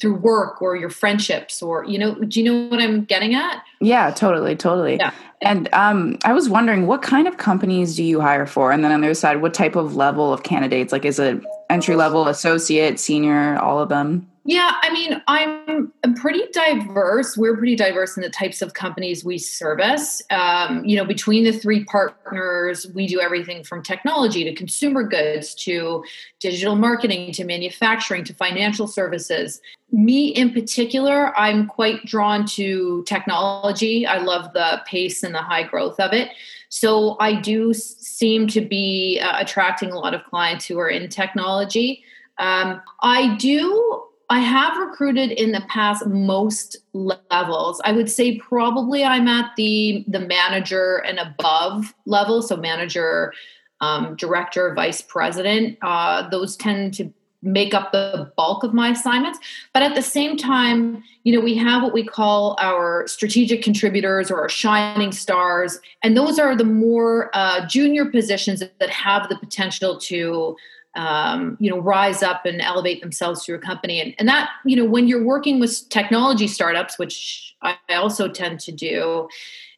through 0.00 0.14
work 0.14 0.62
or 0.62 0.76
your 0.76 0.90
friendships 0.90 1.60
or 1.60 1.84
you 1.84 1.98
know 1.98 2.14
do 2.14 2.40
you 2.40 2.44
know 2.50 2.68
what 2.68 2.80
i'm 2.80 3.04
getting 3.04 3.34
at? 3.34 3.62
Yeah 3.80 4.10
totally 4.10 4.54
totally. 4.56 4.96
Yeah. 4.96 5.12
and 5.42 5.68
um, 5.72 6.18
i 6.24 6.32
was 6.32 6.48
wondering 6.48 6.86
what 6.86 7.02
kind 7.02 7.26
of 7.26 7.36
companies 7.36 7.96
do 7.96 8.04
you 8.04 8.20
hire 8.20 8.46
for? 8.46 8.70
And 8.72 8.84
then 8.84 8.92
on 8.92 9.00
the 9.00 9.08
other 9.08 9.14
side 9.14 9.42
what 9.42 9.54
type 9.54 9.76
of 9.76 9.96
level 9.96 10.32
of 10.32 10.42
candidates? 10.42 10.92
Like 10.92 11.04
is 11.04 11.18
it 11.18 11.42
entry 11.68 11.96
level 11.96 12.28
associate 12.28 13.00
senior 13.00 13.58
all 13.58 13.80
of 13.80 13.88
them 13.88 14.30
yeah, 14.48 14.76
I 14.80 14.90
mean, 14.90 15.22
I'm, 15.28 15.92
pretty 16.16 16.44
diverse. 16.52 17.36
We're 17.36 17.54
pretty 17.54 17.76
diverse 17.76 18.16
in 18.16 18.22
the 18.22 18.30
types 18.30 18.62
of 18.62 18.72
companies 18.72 19.22
we 19.22 19.36
service. 19.36 20.22
Um, 20.30 20.82
you 20.86 20.96
know, 20.96 21.04
between 21.04 21.44
the 21.44 21.52
three 21.52 21.84
partners, 21.84 22.86
we 22.94 23.06
do 23.06 23.20
everything 23.20 23.62
from 23.62 23.82
technology 23.82 24.44
to 24.44 24.54
consumer 24.54 25.02
goods 25.02 25.54
to 25.56 26.02
digital 26.40 26.76
marketing 26.76 27.32
to 27.32 27.44
manufacturing 27.44 28.24
to 28.24 28.34
financial 28.34 28.86
services. 28.86 29.60
Me 29.92 30.28
in 30.28 30.50
particular, 30.54 31.38
I'm 31.38 31.66
quite 31.66 32.06
drawn 32.06 32.46
to 32.46 33.04
technology. 33.06 34.06
I 34.06 34.16
love 34.16 34.54
the 34.54 34.80
pace 34.86 35.22
and 35.22 35.34
the 35.34 35.42
high 35.42 35.64
growth 35.64 36.00
of 36.00 36.14
it. 36.14 36.30
So 36.70 37.18
I 37.20 37.38
do 37.38 37.74
seem 37.74 38.46
to 38.48 38.62
be 38.62 39.20
uh, 39.22 39.38
attracting 39.38 39.92
a 39.92 39.98
lot 39.98 40.14
of 40.14 40.24
clients 40.24 40.64
who 40.64 40.78
are 40.78 40.88
in 40.88 41.10
technology. 41.10 42.02
Um, 42.38 42.80
I 43.02 43.36
do 43.36 44.07
I 44.30 44.40
have 44.40 44.76
recruited 44.76 45.30
in 45.30 45.52
the 45.52 45.62
past 45.68 46.06
most 46.06 46.76
levels. 46.92 47.80
I 47.84 47.92
would 47.92 48.10
say 48.10 48.38
probably 48.38 49.02
I'm 49.04 49.26
at 49.26 49.52
the 49.56 50.04
the 50.06 50.20
manager 50.20 50.96
and 51.06 51.18
above 51.18 51.94
level, 52.04 52.42
so 52.42 52.56
manager, 52.56 53.32
um, 53.80 54.16
director, 54.16 54.74
vice 54.74 55.00
president. 55.00 55.78
Uh, 55.80 56.28
those 56.28 56.56
tend 56.56 56.92
to 56.94 57.12
make 57.40 57.72
up 57.72 57.92
the 57.92 58.30
bulk 58.36 58.64
of 58.64 58.74
my 58.74 58.90
assignments. 58.90 59.38
But 59.72 59.84
at 59.84 59.94
the 59.94 60.02
same 60.02 60.36
time, 60.36 61.04
you 61.22 61.32
know, 61.32 61.40
we 61.40 61.54
have 61.54 61.84
what 61.84 61.94
we 61.94 62.04
call 62.04 62.56
our 62.58 63.06
strategic 63.06 63.62
contributors 63.62 64.28
or 64.28 64.40
our 64.40 64.48
shining 64.48 65.12
stars, 65.12 65.78
and 66.02 66.16
those 66.16 66.38
are 66.38 66.54
the 66.54 66.64
more 66.64 67.30
uh, 67.32 67.66
junior 67.66 68.04
positions 68.04 68.62
that 68.78 68.90
have 68.90 69.30
the 69.30 69.38
potential 69.38 69.98
to 70.00 70.56
um, 70.94 71.56
you 71.60 71.70
know 71.70 71.78
rise 71.78 72.22
up 72.22 72.44
and 72.44 72.60
elevate 72.60 73.00
themselves 73.00 73.44
through 73.44 73.56
a 73.56 73.60
company 73.60 74.00
and, 74.00 74.14
and 74.18 74.28
that 74.28 74.50
you 74.64 74.76
know 74.76 74.84
when 74.84 75.06
you're 75.06 75.24
working 75.24 75.60
with 75.60 75.88
technology 75.90 76.46
startups 76.46 76.98
which 76.98 77.54
i 77.62 77.76
also 77.90 78.28
tend 78.28 78.58
to 78.60 78.72
do 78.72 79.28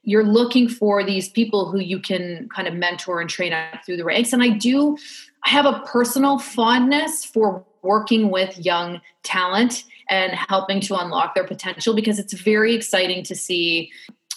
you're 0.02 0.24
looking 0.24 0.68
for 0.68 1.04
these 1.04 1.28
people 1.28 1.70
who 1.70 1.78
you 1.78 1.98
can 1.98 2.48
kind 2.54 2.66
of 2.66 2.74
mentor 2.74 3.20
and 3.20 3.28
train 3.28 3.52
up 3.52 3.84
through 3.84 3.96
the 3.96 4.04
ranks 4.04 4.32
and 4.32 4.42
i 4.42 4.48
do 4.48 4.96
i 5.44 5.50
have 5.50 5.66
a 5.66 5.80
personal 5.80 6.38
fondness 6.38 7.24
for 7.24 7.64
working 7.82 8.30
with 8.30 8.58
young 8.58 9.00
talent 9.22 9.84
and 10.08 10.32
helping 10.32 10.80
to 10.80 10.94
unlock 10.96 11.34
their 11.34 11.46
potential 11.46 11.94
because 11.94 12.18
it's 12.18 12.32
very 12.34 12.74
exciting 12.74 13.22
to 13.22 13.34
see 13.34 13.90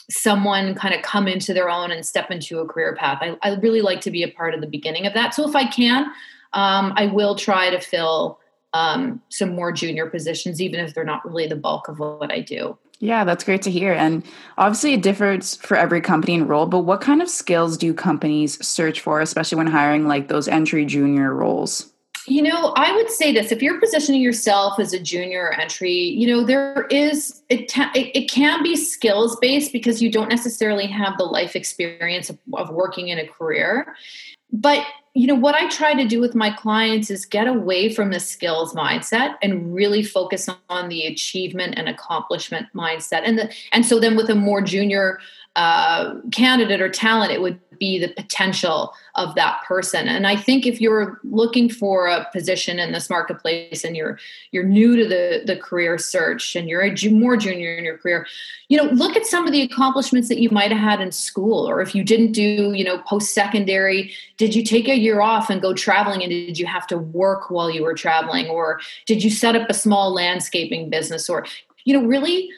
someone 0.09 0.75
kind 0.75 0.93
of 0.93 1.01
come 1.01 1.27
into 1.27 1.53
their 1.53 1.69
own 1.69 1.91
and 1.91 2.05
step 2.05 2.29
into 2.29 2.59
a 2.59 2.65
career 2.67 2.95
path. 2.95 3.19
I, 3.21 3.37
I 3.41 3.55
really 3.55 3.81
like 3.81 4.01
to 4.01 4.11
be 4.11 4.23
a 4.23 4.27
part 4.27 4.53
of 4.53 4.61
the 4.61 4.67
beginning 4.67 5.07
of 5.07 5.13
that. 5.13 5.33
So 5.33 5.47
if 5.47 5.55
I 5.55 5.65
can, 5.65 6.11
um, 6.53 6.93
I 6.95 7.07
will 7.07 7.35
try 7.35 7.69
to 7.69 7.79
fill 7.79 8.39
um, 8.73 9.21
some 9.29 9.55
more 9.55 9.71
junior 9.71 10.07
positions, 10.07 10.61
even 10.61 10.79
if 10.79 10.93
they're 10.93 11.03
not 11.03 11.25
really 11.25 11.47
the 11.47 11.55
bulk 11.55 11.87
of 11.87 11.99
what 11.99 12.31
I 12.31 12.41
do. 12.41 12.77
Yeah, 12.99 13.25
that's 13.25 13.43
great 13.43 13.61
to 13.63 13.71
hear. 13.71 13.91
And 13.91 14.23
obviously, 14.57 14.93
it 14.93 15.01
differs 15.01 15.57
for 15.57 15.75
every 15.75 15.99
company 15.99 16.35
and 16.35 16.47
role, 16.47 16.65
but 16.65 16.79
what 16.79 17.01
kind 17.01 17.21
of 17.21 17.29
skills 17.29 17.77
do 17.77 17.93
companies 17.93 18.65
search 18.65 19.01
for, 19.01 19.19
especially 19.19 19.57
when 19.57 19.67
hiring 19.67 20.07
like 20.07 20.29
those 20.29 20.47
entry 20.47 20.85
junior 20.85 21.33
roles? 21.33 21.91
You 22.25 22.41
know, 22.41 22.73
I 22.77 22.95
would 22.95 23.09
say 23.09 23.33
this 23.33 23.51
if 23.51 23.61
you're 23.61 23.81
positioning 23.81 24.21
yourself 24.21 24.79
as 24.79 24.93
a 24.93 24.99
junior 24.99 25.47
or 25.47 25.59
entry, 25.59 25.91
you 25.91 26.25
know, 26.25 26.45
there 26.45 26.87
is, 26.89 27.43
it, 27.49 27.67
ta- 27.67 27.91
it, 27.93 28.11
it, 28.15 28.29
can 28.29 28.63
be 28.63 28.77
skills 28.77 29.35
based 29.41 29.73
because 29.73 30.01
you 30.01 30.09
don't 30.09 30.29
necessarily 30.29 30.87
have 30.87 31.17
the 31.17 31.25
life 31.25 31.57
experience 31.57 32.29
of, 32.29 32.37
of 32.53 32.69
working 32.69 33.09
in 33.09 33.19
a 33.19 33.27
career. 33.27 33.93
But 34.53 34.85
you 35.13 35.27
know 35.27 35.35
what 35.35 35.55
i 35.55 35.67
try 35.69 35.93
to 35.93 36.05
do 36.05 36.19
with 36.19 36.35
my 36.35 36.49
clients 36.49 37.09
is 37.09 37.25
get 37.25 37.47
away 37.47 37.93
from 37.93 38.11
the 38.11 38.19
skills 38.19 38.73
mindset 38.73 39.35
and 39.41 39.73
really 39.73 40.03
focus 40.03 40.49
on 40.69 40.89
the 40.89 41.05
achievement 41.05 41.75
and 41.77 41.87
accomplishment 41.87 42.67
mindset. 42.75 43.21
And 43.25 43.37
the 43.37 43.53
and 43.71 43.85
so 43.85 43.99
then 43.99 44.15
with 44.15 44.29
a 44.29 44.35
more 44.35 44.61
junior 44.61 45.19
uh, 45.55 46.15
candidate 46.31 46.81
or 46.81 46.89
talent 46.89 47.31
it 47.31 47.41
would 47.41 47.59
be 47.83 47.99
the 47.99 48.13
potential 48.21 48.93
of 49.15 49.35
that 49.35 49.61
person. 49.67 50.07
And 50.07 50.25
i 50.25 50.35
think 50.35 50.65
if 50.65 50.79
you're 50.79 51.19
looking 51.23 51.69
for 51.69 52.07
a 52.07 52.27
position 52.31 52.79
in 52.79 52.91
this 52.93 53.09
marketplace 53.09 53.83
and 53.83 53.95
you're 53.97 54.17
you're 54.51 54.63
new 54.79 54.95
to 54.95 55.05
the 55.07 55.41
the 55.45 55.57
career 55.57 55.97
search 55.97 56.55
and 56.55 56.69
you're 56.69 56.81
a 56.81 56.93
more 57.09 57.35
junior 57.35 57.75
in 57.75 57.83
your 57.83 57.97
career 57.97 58.25
you 58.69 58.77
know 58.77 58.85
look 59.01 59.15
at 59.15 59.25
some 59.25 59.45
of 59.45 59.51
the 59.51 59.61
accomplishments 59.61 60.29
that 60.29 60.39
you 60.39 60.49
might 60.49 60.71
have 60.71 60.79
had 60.79 61.01
in 61.01 61.11
school 61.11 61.67
or 61.69 61.81
if 61.81 61.93
you 61.95 62.03
didn't 62.03 62.31
do 62.31 62.73
you 62.79 62.83
know 62.83 62.97
post 62.99 63.33
secondary 63.33 64.13
did 64.37 64.55
you 64.55 64.63
take 64.63 64.87
a 64.87 64.97
year 64.97 65.19
off 65.21 65.49
and 65.49 65.61
go 65.61 65.73
traveling 65.73 66.21
and 66.23 66.31
did 66.31 66.57
you 66.57 66.65
have 66.65 66.87
to 66.87 66.97
work 66.97 67.49
while 67.51 67.69
you 67.69 67.83
were 67.83 67.93
traveling 67.93 68.47
or 68.47 68.79
did 69.05 69.23
you 69.23 69.29
set 69.29 69.55
up 69.55 69.69
a 69.69 69.73
small 69.73 70.13
landscaping 70.13 70.89
business 70.89 71.29
or 71.29 71.45
you 71.85 71.93
know 71.93 72.05
really 72.05 72.49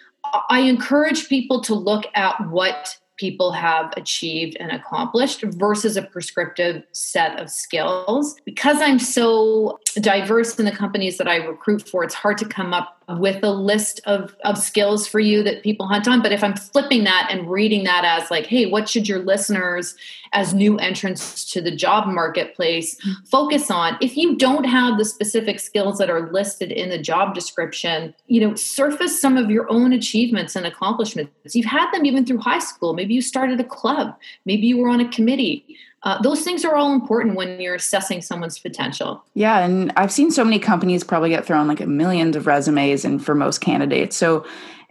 I 0.50 0.62
encourage 0.62 1.30
people 1.30 1.62
to 1.62 1.76
look 1.76 2.06
at 2.16 2.36
what 2.50 2.98
people 3.18 3.52
have 3.52 3.94
achieved 3.98 4.58
and 4.60 4.72
accomplished 4.72 5.42
versus 5.42 5.98
a 5.98 6.02
prescriptive 6.02 6.84
set 6.92 7.40
of 7.40 7.50
skills. 7.50 8.36
Because 8.46 8.82
I'm 8.82 9.00
so 9.00 9.80
diverse 9.96 10.58
in 10.60 10.66
the 10.66 10.72
companies 10.72 11.18
that 11.18 11.28
I 11.28 11.38
recruit 11.38 11.88
for, 11.88 12.04
it's 12.04 12.14
hard 12.14 12.38
to 12.40 12.46
come 12.46 12.74
up 12.74 13.02
with 13.08 13.44
a 13.44 13.52
list 13.52 14.02
of, 14.06 14.36
of 14.44 14.58
skills 14.58 15.08
for 15.08 15.20
you 15.20 15.44
that 15.44 15.64
people 15.64 15.88
hunt 15.88 16.08
on. 16.08 16.22
But 16.22 16.32
if 16.32 16.44
I'm 16.44 16.56
flipping 16.56 17.04
that 17.04 17.28
and 17.30 17.50
reading 17.50 17.84
that 17.84 18.04
as 18.04 18.32
like, 18.32 18.46
hey, 18.48 18.66
what 18.66 18.90
should 18.90 19.08
your 19.08 19.20
listeners 19.20 19.96
as 20.34 20.54
new 20.54 20.78
entrants 20.78 21.46
to 21.52 21.62
the 21.62 21.76
job 21.76 22.08
marketplace 22.08 23.00
focus 23.26 23.70
on? 23.70 23.98
If 24.02 24.18
you 24.18 24.36
don't 24.38 24.66
have 24.66 24.98
the 24.98 25.06
specific 25.06 25.60
skills 25.60 25.98
that 26.00 26.10
are 26.10 26.32
listed 26.32 26.72
in 26.72 26.90
the 26.90 26.98
job 26.98 27.36
description, 27.36 28.14
you 28.28 28.42
know, 28.42 28.56
surface 28.56 29.20
some 29.20 29.38
of 29.38 29.52
your 29.52 29.72
own 29.72 29.94
achievements 29.94 30.56
and 30.56 30.66
accomplishments. 30.66 31.56
You've 31.56 31.66
had 31.66 31.92
them 31.92 32.06
even 32.06 32.26
through 32.26 32.40
high 32.40 32.60
school. 32.60 32.94
Maybe 32.94 33.14
you 33.14 33.22
started 33.22 33.60
a 33.60 33.64
club, 33.64 34.16
maybe 34.46 34.66
you 34.66 34.78
were 34.78 34.90
on 34.90 35.00
a 35.00 35.10
committee 35.10 35.78
uh, 36.04 36.22
those 36.22 36.42
things 36.42 36.64
are 36.64 36.76
all 36.76 36.94
important 36.94 37.36
when 37.36 37.60
you're 37.60 37.76
assessing 37.76 38.22
someone's 38.22 38.60
potential. 38.60 39.24
Yeah, 39.34 39.60
and 39.60 39.92
I've 39.98 40.12
seen 40.12 40.32
so 40.32 40.44
many 40.44 40.60
companies 40.60 41.04
probably 41.04 41.30
get 41.30 41.46
thrown 41.46 41.68
like 41.68 41.86
millions 41.88 42.36
of 42.36 42.48
resumes, 42.48 43.06
and 43.06 43.24
for 43.24 43.36
most 43.36 43.60
candidates, 43.60 44.16
so 44.16 44.46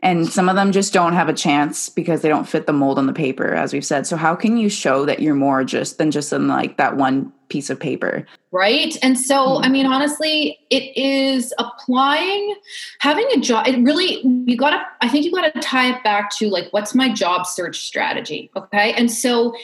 and 0.05 0.29
some 0.29 0.51
of 0.51 0.55
them 0.55 0.71
just 0.71 0.93
don't 0.93 1.15
have 1.15 1.31
a 1.31 1.33
chance 1.33 1.89
because 1.89 2.21
they 2.21 2.29
don't 2.29 2.47
fit 2.47 2.67
the 2.67 2.75
mold 2.75 2.99
on 2.99 3.07
the 3.07 3.15
paper, 3.15 3.55
as 3.55 3.73
we've 3.73 3.87
said. 3.87 4.07
So 4.07 4.19
how 4.19 4.35
can 4.35 4.59
you 4.59 4.69
show 4.69 5.07
that 5.07 5.21
you're 5.21 5.35
more 5.35 5.65
just 5.65 5.97
than 5.97 6.11
just 6.11 6.31
in 6.31 6.47
like 6.47 6.77
that 6.77 6.99
one 6.99 7.33
piece 7.49 7.71
of 7.71 7.81
paper? 7.81 8.27
Right. 8.51 8.99
And 9.03 9.19
so, 9.19 9.37
mm-hmm. 9.37 9.65
I 9.65 9.69
mean, 9.71 9.87
honestly, 9.87 10.59
it 10.69 10.95
is 10.95 11.55
applying, 11.59 12.55
having 12.99 13.27
a 13.35 13.41
job. 13.41 13.67
It 13.67 13.83
really, 13.83 14.21
you 14.45 14.59
got 14.59 14.71
to, 14.71 14.85
I 15.01 15.09
think 15.09 15.25
you 15.25 15.33
got 15.33 15.55
to 15.55 15.61
tie 15.61 15.97
it 15.97 16.05
back 16.05 16.31
to 16.37 16.51
like, 16.51 16.71
what's 16.73 16.95
my 16.95 17.11
job 17.11 17.47
search 17.47 17.79
strategy? 17.81 18.51
Okay. 18.57 18.93
And 18.93 19.11
so 19.11 19.55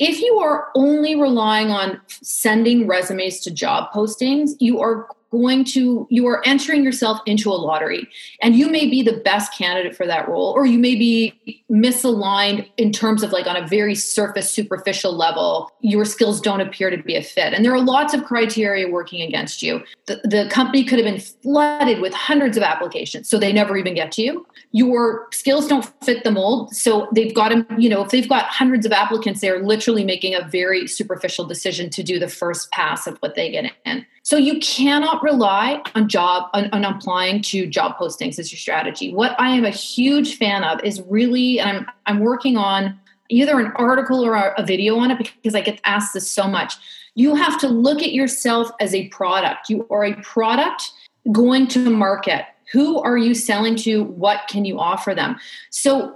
if 0.00 0.22
you 0.22 0.38
are 0.38 0.68
only 0.74 1.14
relying 1.14 1.70
on 1.70 2.00
sending 2.08 2.86
resumes 2.86 3.38
to 3.40 3.50
job 3.50 3.92
postings, 3.92 4.52
you 4.58 4.80
are 4.80 5.06
going 5.30 5.64
to 5.64 6.06
you 6.10 6.26
are 6.26 6.42
entering 6.44 6.82
yourself 6.82 7.20
into 7.26 7.50
a 7.50 7.54
lottery. 7.54 8.08
And 8.42 8.56
you 8.56 8.68
may 8.68 8.88
be 8.88 9.02
the 9.02 9.18
best 9.18 9.56
candidate 9.56 9.96
for 9.96 10.06
that 10.06 10.28
role 10.28 10.52
or 10.56 10.66
you 10.66 10.78
may 10.78 10.94
be 10.94 11.62
misaligned 11.70 12.68
in 12.76 12.92
terms 12.92 13.22
of 13.22 13.32
like 13.32 13.46
on 13.46 13.56
a 13.56 13.66
very 13.66 13.94
surface 13.94 14.50
superficial 14.50 15.12
level. 15.12 15.70
Your 15.80 16.04
skills 16.04 16.40
don't 16.40 16.60
appear 16.60 16.90
to 16.90 17.02
be 17.02 17.16
a 17.16 17.22
fit. 17.22 17.54
And 17.54 17.64
there 17.64 17.72
are 17.72 17.80
lots 17.80 18.14
of 18.14 18.24
criteria 18.24 18.88
working 18.88 19.22
against 19.22 19.62
you. 19.62 19.82
The, 20.06 20.20
the 20.24 20.48
company 20.50 20.84
could 20.84 20.98
have 20.98 21.06
been 21.06 21.20
flooded 21.20 22.00
with 22.00 22.12
hundreds 22.12 22.56
of 22.56 22.62
applications 22.62 23.28
so 23.28 23.38
they 23.38 23.52
never 23.52 23.76
even 23.76 23.94
get 23.94 24.12
to 24.12 24.22
you. 24.22 24.46
Your 24.72 25.28
skills 25.32 25.68
don't 25.68 25.84
fit 26.04 26.24
the 26.24 26.30
mold 26.30 26.74
so 26.74 27.08
they've 27.12 27.34
got 27.34 27.50
to 27.50 27.66
you 27.78 27.88
know 27.88 28.02
if 28.02 28.10
they've 28.10 28.28
got 28.28 28.46
hundreds 28.46 28.86
of 28.86 28.92
applicants 28.92 29.40
they're 29.40 29.62
literally 29.62 30.04
making 30.04 30.34
a 30.34 30.46
very 30.48 30.86
superficial 30.86 31.44
decision 31.44 31.90
to 31.90 32.02
do 32.02 32.18
the 32.18 32.28
first 32.28 32.70
pass 32.70 33.06
of 33.06 33.16
what 33.18 33.34
they 33.34 33.50
get 33.50 33.72
in 33.84 34.06
so 34.30 34.36
you 34.36 34.60
cannot 34.60 35.24
rely 35.24 35.82
on 35.96 36.08
job 36.08 36.50
on, 36.54 36.70
on, 36.70 36.84
applying 36.84 37.42
to 37.42 37.66
job 37.66 37.96
postings 37.96 38.38
as 38.38 38.52
your 38.52 38.60
strategy. 38.60 39.12
What 39.12 39.34
I 39.40 39.50
am 39.50 39.64
a 39.64 39.70
huge 39.70 40.36
fan 40.36 40.62
of 40.62 40.78
is 40.84 41.02
really, 41.08 41.58
and 41.58 41.78
I'm 41.78 41.86
I'm 42.06 42.18
working 42.20 42.56
on 42.56 42.96
either 43.28 43.58
an 43.58 43.72
article 43.74 44.24
or 44.24 44.36
a, 44.36 44.64
video 44.64 44.98
on 44.98 45.10
it 45.10 45.18
because 45.18 45.56
I 45.56 45.60
get 45.62 45.80
asked 45.84 46.14
this 46.14 46.30
so 46.30 46.46
much. 46.46 46.74
You 47.16 47.34
have 47.34 47.58
to 47.58 47.66
look 47.66 48.02
at 48.02 48.12
yourself 48.12 48.70
as 48.78 48.94
a 48.94 49.08
product. 49.08 49.68
You 49.68 49.84
are 49.90 50.04
a 50.04 50.14
product 50.22 50.92
going 51.32 51.66
to 51.68 51.90
market. 51.90 52.44
Who 52.70 53.00
are 53.00 53.18
you 53.18 53.34
selling 53.34 53.74
to? 53.78 54.04
What 54.04 54.42
can 54.48 54.64
you 54.64 54.78
offer 54.78 55.12
them? 55.12 55.40
So 55.70 56.14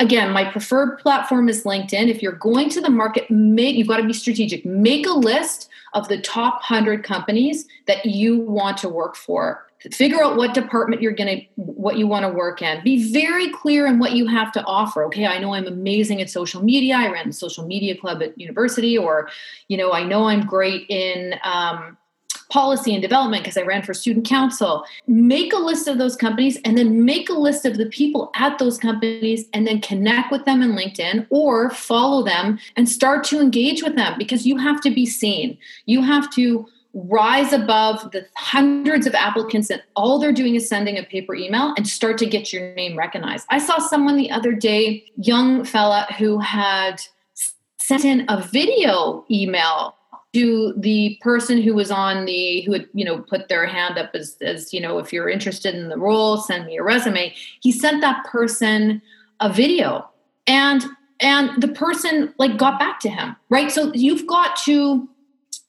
again 0.00 0.32
my 0.32 0.50
preferred 0.50 0.98
platform 0.98 1.48
is 1.48 1.62
linkedin 1.62 2.08
if 2.08 2.20
you're 2.20 2.32
going 2.32 2.68
to 2.68 2.80
the 2.80 2.90
market 2.90 3.30
make 3.30 3.76
you've 3.76 3.86
got 3.86 3.98
to 3.98 4.02
be 4.02 4.12
strategic 4.12 4.66
make 4.66 5.06
a 5.06 5.12
list 5.12 5.68
of 5.96 6.08
the 6.08 6.20
top 6.20 6.54
100 6.56 7.02
companies 7.02 7.66
that 7.86 8.04
you 8.04 8.38
want 8.40 8.76
to 8.76 8.88
work 8.88 9.16
for. 9.16 9.64
Figure 9.92 10.22
out 10.22 10.36
what 10.36 10.52
department 10.52 11.00
you're 11.00 11.12
going 11.12 11.38
to 11.38 11.46
what 11.56 11.96
you 11.96 12.06
want 12.06 12.24
to 12.24 12.28
work 12.28 12.60
in. 12.60 12.82
Be 12.82 13.12
very 13.12 13.50
clear 13.50 13.86
in 13.86 13.98
what 13.98 14.12
you 14.12 14.26
have 14.26 14.52
to 14.52 14.64
offer. 14.64 15.04
Okay 15.04 15.26
i 15.26 15.38
know 15.38 15.54
i'm 15.54 15.66
amazing 15.66 16.20
at 16.20 16.28
social 16.28 16.62
media. 16.62 16.96
I 16.96 17.10
ran 17.10 17.26
the 17.26 17.32
social 17.32 17.66
media 17.66 17.96
club 17.96 18.22
at 18.22 18.38
university 18.38 18.98
or 18.98 19.28
you 19.68 19.76
know 19.76 19.92
i 19.92 20.02
know 20.02 20.28
i'm 20.28 20.44
great 20.44 20.86
in 20.88 21.34
um, 21.44 21.96
policy 22.48 22.92
and 22.92 23.02
development 23.02 23.42
because 23.42 23.56
I 23.56 23.62
ran 23.62 23.82
for 23.82 23.94
student 23.94 24.26
council. 24.26 24.84
Make 25.06 25.52
a 25.52 25.58
list 25.58 25.88
of 25.88 25.98
those 25.98 26.16
companies 26.16 26.58
and 26.64 26.76
then 26.78 27.04
make 27.04 27.28
a 27.28 27.34
list 27.34 27.64
of 27.64 27.76
the 27.76 27.86
people 27.86 28.30
at 28.36 28.58
those 28.58 28.78
companies 28.78 29.46
and 29.52 29.66
then 29.66 29.80
connect 29.80 30.30
with 30.30 30.44
them 30.44 30.62
in 30.62 30.72
LinkedIn 30.72 31.26
or 31.30 31.70
follow 31.70 32.22
them 32.22 32.58
and 32.76 32.88
start 32.88 33.24
to 33.24 33.40
engage 33.40 33.82
with 33.82 33.96
them 33.96 34.14
because 34.18 34.46
you 34.46 34.56
have 34.56 34.80
to 34.82 34.90
be 34.90 35.06
seen. 35.06 35.58
You 35.86 36.02
have 36.02 36.30
to 36.34 36.66
rise 36.96 37.52
above 37.52 38.10
the 38.12 38.26
hundreds 38.36 39.06
of 39.06 39.14
applicants 39.14 39.68
that 39.68 39.82
all 39.96 40.18
they're 40.18 40.32
doing 40.32 40.54
is 40.54 40.66
sending 40.66 40.96
a 40.96 41.02
paper 41.02 41.34
email 41.34 41.74
and 41.76 41.86
start 41.86 42.16
to 42.18 42.26
get 42.26 42.52
your 42.52 42.74
name 42.74 42.96
recognized. 42.96 43.46
I 43.50 43.58
saw 43.58 43.78
someone 43.78 44.16
the 44.16 44.30
other 44.30 44.52
day, 44.52 45.04
young 45.16 45.64
fella 45.64 46.06
who 46.18 46.38
had 46.38 47.02
sent 47.78 48.04
in 48.04 48.24
a 48.28 48.40
video 48.40 49.24
email 49.30 49.95
to 50.36 50.74
the 50.76 51.18
person 51.22 51.62
who 51.62 51.72
was 51.72 51.90
on 51.90 52.26
the 52.26 52.60
who 52.62 52.72
had 52.74 52.86
you 52.92 53.06
know 53.06 53.20
put 53.20 53.48
their 53.48 53.64
hand 53.64 53.96
up 53.96 54.10
as 54.12 54.36
as 54.42 54.70
you 54.70 54.80
know 54.80 54.98
if 54.98 55.10
you're 55.10 55.30
interested 55.30 55.74
in 55.74 55.88
the 55.88 55.96
role 55.96 56.36
send 56.36 56.66
me 56.66 56.76
a 56.76 56.82
resume. 56.82 57.34
He 57.60 57.72
sent 57.72 58.02
that 58.02 58.24
person 58.26 59.00
a 59.40 59.50
video. 59.50 60.10
And 60.46 60.84
and 61.20 61.62
the 61.62 61.68
person 61.68 62.34
like 62.38 62.58
got 62.58 62.78
back 62.78 63.00
to 63.00 63.08
him 63.08 63.34
right? 63.48 63.70
So 63.72 63.92
you've 63.94 64.26
got 64.26 64.56
to 64.64 65.08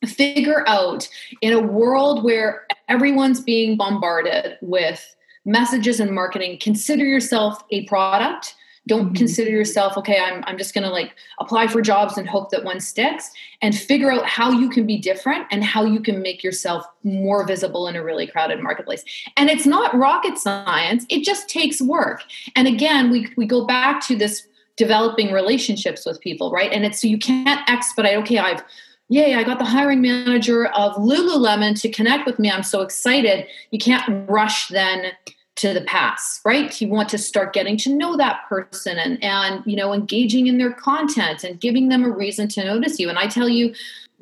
figure 0.05 0.67
out 0.67 1.07
in 1.41 1.53
a 1.53 1.61
world 1.61 2.25
where 2.25 2.67
everyone's 2.89 3.39
being 3.39 3.77
bombarded 3.77 4.57
with 4.61 5.15
messages 5.45 6.01
and 6.01 6.11
marketing 6.11 6.59
consider 6.59 7.05
yourself 7.05 7.63
a 7.71 7.85
product 7.85 8.53
don't 8.87 9.07
mm-hmm. 9.07 9.15
consider 9.15 9.51
yourself 9.51 9.97
okay 9.97 10.19
i'm, 10.19 10.43
I'm 10.47 10.57
just 10.57 10.73
going 10.73 10.83
to 10.83 10.89
like 10.89 11.15
apply 11.39 11.67
for 11.67 11.81
jobs 11.81 12.17
and 12.17 12.27
hope 12.27 12.49
that 12.51 12.63
one 12.63 12.79
sticks 12.79 13.31
and 13.61 13.77
figure 13.77 14.11
out 14.11 14.25
how 14.25 14.51
you 14.51 14.69
can 14.69 14.87
be 14.87 14.97
different 14.97 15.45
and 15.51 15.63
how 15.63 15.83
you 15.85 15.99
can 15.99 16.21
make 16.21 16.43
yourself 16.43 16.85
more 17.03 17.45
visible 17.45 17.87
in 17.87 17.95
a 17.95 18.03
really 18.03 18.27
crowded 18.27 18.61
marketplace 18.61 19.03
and 19.35 19.49
it's 19.49 19.65
not 19.65 19.95
rocket 19.95 20.37
science 20.37 21.05
it 21.09 21.23
just 21.23 21.49
takes 21.49 21.81
work 21.81 22.23
and 22.55 22.67
again 22.67 23.11
we, 23.11 23.31
we 23.37 23.45
go 23.45 23.65
back 23.65 24.05
to 24.07 24.15
this 24.15 24.47
developing 24.75 25.31
relationships 25.31 26.05
with 26.05 26.19
people 26.21 26.51
right 26.51 26.71
and 26.71 26.85
it's 26.85 27.01
so 27.01 27.07
you 27.07 27.17
can't 27.17 27.67
expedite 27.69 28.17
okay 28.17 28.37
i've 28.37 28.63
yay, 29.09 29.35
I 29.35 29.43
got 29.43 29.57
the 29.57 29.65
hiring 29.65 30.01
manager 30.01 30.67
of 30.67 30.93
Lululemon 30.95 31.79
to 31.81 31.89
connect 31.89 32.25
with 32.25 32.39
me. 32.39 32.51
I'm 32.51 32.63
so 32.63 32.81
excited. 32.81 33.47
You 33.71 33.79
can't 33.79 34.29
rush 34.29 34.67
then 34.67 35.11
to 35.57 35.73
the 35.73 35.81
past 35.81 36.41
right? 36.45 36.79
You 36.79 36.87
want 36.87 37.09
to 37.09 37.17
start 37.17 37.53
getting 37.53 37.77
to 37.77 37.93
know 37.93 38.15
that 38.17 38.47
person 38.47 38.97
and 38.97 39.21
and 39.23 39.63
you 39.65 39.75
know 39.75 39.93
engaging 39.93 40.47
in 40.47 40.57
their 40.57 40.71
content 40.71 41.43
and 41.43 41.59
giving 41.59 41.89
them 41.89 42.03
a 42.03 42.09
reason 42.09 42.47
to 42.49 42.63
notice 42.63 42.99
you. 42.99 43.09
And 43.09 43.19
I 43.19 43.27
tell 43.27 43.49
you 43.49 43.73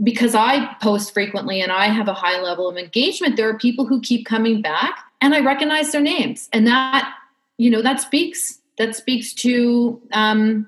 because 0.04 0.36
I 0.36 0.76
post 0.82 1.14
frequently 1.14 1.62
and 1.62 1.72
I 1.72 1.86
have 1.86 2.08
a 2.08 2.14
high 2.14 2.42
level 2.42 2.68
of 2.68 2.78
engagement, 2.78 3.38
there 3.38 3.50
are 3.50 3.58
people 3.58 3.86
who 3.86 4.02
keep 4.02 4.26
coming 4.26 4.62
back 4.62 5.00
and 5.22 5.34
I 5.34 5.40
recognize 5.40 5.92
their 5.92 6.02
names. 6.02 6.50
And 6.52 6.68
that, 6.68 7.14
you 7.58 7.70
know, 7.70 7.82
that 7.82 8.02
speaks 8.02 8.60
that 8.78 8.96
speaks 8.96 9.34
to 9.36 10.02
um, 10.12 10.68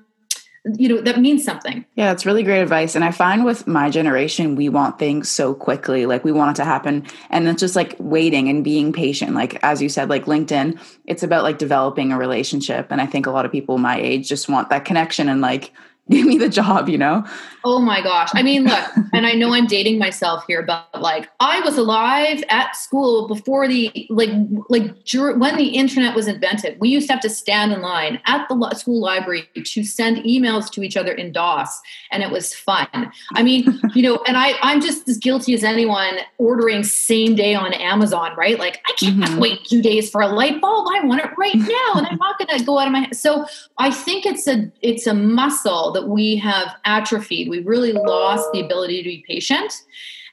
you 0.76 0.88
know 0.88 1.00
that 1.00 1.20
means 1.20 1.44
something. 1.44 1.84
Yeah 1.94 2.12
it's 2.12 2.26
really 2.26 2.42
great 2.42 2.62
advice. 2.62 2.94
And 2.94 3.04
i 3.04 3.10
find 3.10 3.44
with 3.44 3.66
my 3.66 3.90
generation 3.90 4.56
we 4.56 4.68
want 4.68 4.98
things 4.98 5.28
so 5.28 5.54
quickly. 5.54 6.06
Like 6.06 6.24
we 6.24 6.32
want 6.32 6.56
it 6.56 6.62
to 6.62 6.64
happen. 6.64 7.06
And 7.30 7.48
it's 7.48 7.60
just 7.60 7.76
like 7.76 7.94
waiting 7.98 8.48
and 8.48 8.64
being 8.64 8.92
patient. 8.92 9.34
Like 9.34 9.58
as 9.62 9.80
you 9.80 9.88
said 9.88 10.08
like 10.08 10.26
linkedin 10.26 10.80
it's 11.06 11.22
about 11.22 11.42
like 11.42 11.58
developing 11.58 12.12
a 12.12 12.18
relationship. 12.18 12.88
And 12.90 13.00
i 13.00 13.06
think 13.06 13.26
a 13.26 13.30
lot 13.30 13.46
of 13.46 13.52
people 13.52 13.78
my 13.78 13.98
age 13.98 14.28
just 14.28 14.48
want 14.48 14.70
that 14.70 14.84
connection 14.84 15.28
and 15.28 15.40
like 15.40 15.72
give 16.10 16.26
me 16.26 16.38
the 16.38 16.48
job, 16.48 16.88
you 16.88 16.98
know? 16.98 17.24
Oh 17.64 17.80
my 17.80 18.00
gosh. 18.00 18.30
I 18.34 18.42
mean, 18.42 18.64
look, 18.64 18.84
and 19.12 19.26
I 19.26 19.32
know 19.32 19.52
I'm 19.52 19.66
dating 19.66 19.98
myself 19.98 20.44
here, 20.46 20.62
but 20.62 20.88
like 21.00 21.28
I 21.40 21.60
was 21.60 21.76
alive 21.76 22.42
at 22.48 22.76
school 22.76 23.28
before 23.28 23.68
the 23.68 24.06
like 24.08 24.30
like 24.68 24.94
when 25.12 25.56
the 25.56 25.68
internet 25.74 26.14
was 26.14 26.28
invented. 26.28 26.78
We 26.80 26.88
used 26.88 27.08
to 27.08 27.14
have 27.14 27.22
to 27.22 27.30
stand 27.30 27.72
in 27.72 27.82
line 27.82 28.20
at 28.26 28.48
the 28.48 28.74
school 28.74 29.00
library 29.00 29.48
to 29.54 29.84
send 29.84 30.18
emails 30.18 30.70
to 30.72 30.82
each 30.82 30.96
other 30.96 31.12
in 31.12 31.32
DOS, 31.32 31.80
and 32.10 32.22
it 32.22 32.30
was 32.30 32.54
fun. 32.54 32.88
I 33.34 33.42
mean, 33.42 33.80
you 33.94 34.02
know, 34.02 34.22
and 34.26 34.36
I 34.36 34.54
I'm 34.62 34.80
just 34.80 35.08
as 35.08 35.18
guilty 35.18 35.52
as 35.52 35.64
anyone 35.64 36.18
ordering 36.38 36.84
same 36.84 37.34
day 37.34 37.54
on 37.54 37.74
Amazon, 37.74 38.34
right? 38.36 38.58
Like 38.58 38.80
I 38.86 38.92
can't 38.92 39.16
mm-hmm. 39.16 39.38
wait 39.40 39.64
two 39.64 39.82
days 39.82 40.10
for 40.10 40.20
a 40.22 40.28
light 40.28 40.60
bulb. 40.60 40.88
I 40.90 41.04
want 41.04 41.22
it 41.22 41.30
right 41.36 41.54
now, 41.56 41.92
and 41.96 42.06
I'm 42.06 42.18
not 42.18 42.38
going 42.38 42.56
to 42.56 42.64
go 42.64 42.78
out 42.78 42.86
of 42.86 42.92
my 42.92 43.00
head. 43.00 43.16
So 43.16 43.46
I 43.76 43.90
think 43.90 44.24
it's 44.24 44.46
a 44.46 44.70
it's 44.80 45.06
a 45.06 45.14
muscle 45.14 45.92
that 45.98 46.08
we 46.08 46.36
have 46.36 46.76
atrophied. 46.84 47.48
We 47.48 47.58
really 47.60 47.92
lost 47.92 48.48
the 48.52 48.60
ability 48.60 49.02
to 49.02 49.08
be 49.08 49.24
patient. 49.26 49.72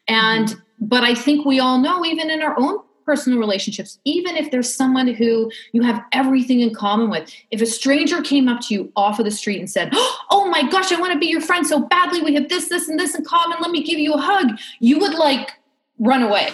And, 0.07 0.49
mm-hmm. 0.49 0.59
but 0.79 1.03
I 1.03 1.15
think 1.15 1.43
we 1.43 1.59
all 1.59 1.79
know, 1.79 2.05
even 2.05 2.29
in 2.29 2.43
our 2.43 2.55
own 2.59 2.77
personal 3.03 3.39
relationships, 3.39 3.99
even 4.03 4.37
if 4.37 4.51
there's 4.51 4.71
someone 4.71 5.07
who 5.07 5.51
you 5.73 5.81
have 5.81 6.03
everything 6.11 6.59
in 6.61 6.73
common 6.73 7.09
with, 7.09 7.31
if 7.49 7.61
a 7.61 7.65
stranger 7.65 8.21
came 8.21 8.47
up 8.47 8.61
to 8.61 8.75
you 8.75 8.91
off 8.95 9.17
of 9.17 9.25
the 9.25 9.31
street 9.31 9.59
and 9.59 9.69
said, 9.69 9.89
Oh 10.29 10.47
my 10.51 10.69
gosh, 10.69 10.91
I 10.91 10.99
want 10.99 11.13
to 11.13 11.19
be 11.19 11.27
your 11.27 11.41
friend 11.41 11.65
so 11.65 11.79
badly, 11.79 12.21
we 12.21 12.35
have 12.35 12.49
this, 12.49 12.69
this, 12.69 12.87
and 12.87 12.99
this 12.99 13.15
in 13.15 13.23
common, 13.23 13.57
let 13.59 13.71
me 13.71 13.83
give 13.83 13.97
you 13.97 14.13
a 14.13 14.21
hug, 14.21 14.59
you 14.79 14.99
would 14.99 15.15
like 15.15 15.51
run 15.97 16.21
away 16.21 16.51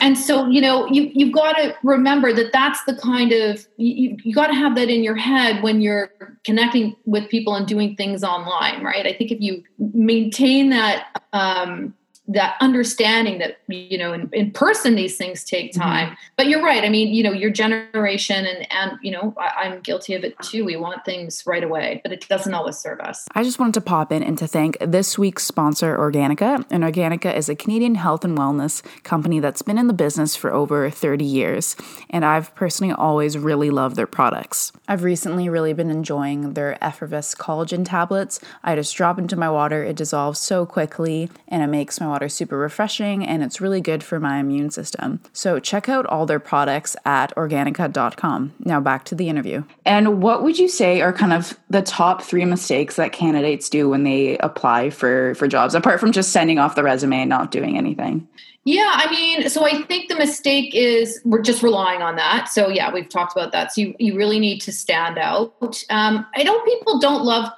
and 0.00 0.18
so 0.18 0.48
you 0.48 0.60
know 0.60 0.86
you 0.86 1.10
you've 1.14 1.32
got 1.32 1.52
to 1.52 1.74
remember 1.84 2.32
that 2.32 2.52
that's 2.52 2.82
the 2.84 2.94
kind 2.96 3.32
of 3.32 3.64
you, 3.76 4.16
you 4.24 4.34
got 4.34 4.48
to 4.48 4.54
have 4.54 4.74
that 4.74 4.88
in 4.88 5.04
your 5.04 5.14
head 5.14 5.62
when 5.62 5.80
you're 5.80 6.10
connecting 6.44 6.96
with 7.04 7.28
people 7.28 7.54
and 7.54 7.66
doing 7.68 7.94
things 7.94 8.24
online 8.24 8.82
right? 8.82 9.06
I 9.06 9.12
think 9.12 9.30
if 9.30 9.40
you 9.40 9.62
maintain 9.78 10.70
that 10.70 11.22
um, 11.32 11.94
that 12.28 12.56
understanding 12.60 13.38
that 13.38 13.58
you 13.68 13.96
know 13.96 14.12
in, 14.12 14.28
in 14.32 14.50
person 14.50 14.94
these 14.94 15.16
things 15.16 15.44
take 15.44 15.72
mm-hmm. 15.72 15.80
time. 15.80 16.06
Mm-hmm. 16.06 16.14
but 16.36 16.46
you're 16.46 16.62
right. 16.62 16.84
I 16.84 16.88
mean 16.88 17.14
you 17.14 17.22
know 17.22 17.32
your 17.32 17.50
generation 17.50 18.46
and 18.46 18.72
and 18.72 18.98
you 19.02 19.10
know 19.10 19.34
I, 19.38 19.66
am 19.66 19.80
guilty 19.80 20.14
of 20.14 20.24
it 20.24 20.38
too. 20.40 20.64
We 20.64 20.76
want 20.76 21.04
things 21.04 21.44
right 21.46 21.62
away 21.62 22.00
but 22.02 22.12
it 22.12 22.26
doesn't 22.28 22.52
always 22.52 22.76
serve 22.76 23.00
us. 23.00 23.26
I 23.34 23.42
just 23.42 23.58
wanted 23.58 23.74
to 23.74 23.80
pop 23.80 24.12
in 24.12 24.22
and 24.22 24.36
to 24.38 24.46
thank 24.46 24.78
this 24.80 25.18
week's 25.18 25.44
sponsor 25.44 25.96
organika. 25.96 26.64
And 26.70 26.82
organika 26.82 27.34
is 27.34 27.48
a 27.48 27.54
canadian 27.54 27.94
health 27.94 28.24
and 28.24 28.36
wellness 28.36 28.82
company 29.02 29.40
that's 29.40 29.62
been 29.62 29.78
in 29.78 29.86
the 29.86 29.92
business 29.92 30.34
for 30.36 30.52
over 30.52 30.90
30 30.90 31.24
years. 31.24 31.76
And 32.10 32.24
i've 32.24 32.54
personally 32.54 32.92
always 32.92 33.38
really 33.38 33.70
loved 33.70 33.96
their 33.96 34.06
products. 34.06 34.72
I've 34.88 35.04
recently 35.04 35.48
really 35.48 35.72
been 35.72 35.90
enjoying 35.90 36.54
their 36.54 36.82
effervesce 36.82 37.34
collagen 37.34 37.84
tablets. 37.84 38.40
I 38.62 38.74
just 38.74 38.96
drop 38.96 39.18
into 39.18 39.36
my 39.36 39.50
water. 39.50 39.84
It 39.84 39.96
dissolves 39.96 40.38
so 40.38 40.66
quickly 40.66 41.30
and 41.48 41.62
it 41.62 41.68
makes 41.68 42.00
my 42.00 42.06
water 42.16 42.28
super 42.30 42.56
refreshing 42.56 43.26
and 43.26 43.42
it's 43.42 43.60
really 43.60 43.82
good 43.82 44.02
for 44.02 44.18
my 44.18 44.38
immune 44.38 44.70
system. 44.70 45.20
So 45.34 45.60
check 45.60 45.86
out 45.86 46.06
all 46.06 46.24
their 46.24 46.40
products 46.40 46.96
at 47.04 47.36
organika.com. 47.36 48.54
Now 48.60 48.80
back 48.80 49.04
to 49.06 49.14
the 49.14 49.28
interview. 49.28 49.64
And 49.84 50.22
what 50.22 50.42
would 50.42 50.58
you 50.58 50.66
say 50.66 51.02
are 51.02 51.12
kind 51.12 51.34
of 51.34 51.58
the 51.68 51.82
top 51.82 52.22
3 52.22 52.46
mistakes 52.46 52.96
that 52.96 53.12
candidates 53.12 53.68
do 53.68 53.90
when 53.90 54.04
they 54.04 54.38
apply 54.38 54.88
for 54.88 55.34
for 55.34 55.46
jobs 55.46 55.74
apart 55.74 56.00
from 56.00 56.10
just 56.10 56.32
sending 56.32 56.58
off 56.58 56.74
the 56.74 56.82
resume 56.82 57.20
and 57.20 57.28
not 57.28 57.50
doing 57.50 57.76
anything? 57.76 58.26
Yeah, 58.64 58.92
I 58.94 59.10
mean, 59.10 59.50
so 59.50 59.66
I 59.66 59.82
think 59.82 60.08
the 60.08 60.16
mistake 60.16 60.74
is 60.74 61.20
we're 61.26 61.42
just 61.42 61.62
relying 61.62 62.00
on 62.00 62.16
that. 62.16 62.48
So 62.48 62.68
yeah, 62.68 62.90
we've 62.92 63.10
talked 63.10 63.36
about 63.36 63.52
that. 63.52 63.72
So 63.72 63.82
you, 63.82 63.94
you 63.98 64.16
really 64.16 64.40
need 64.40 64.60
to 64.62 64.72
stand 64.72 65.18
out. 65.18 65.54
Um, 65.90 66.26
I 66.34 66.42
know 66.42 66.58
people 66.62 66.98
don't 66.98 67.24
love 67.24 67.52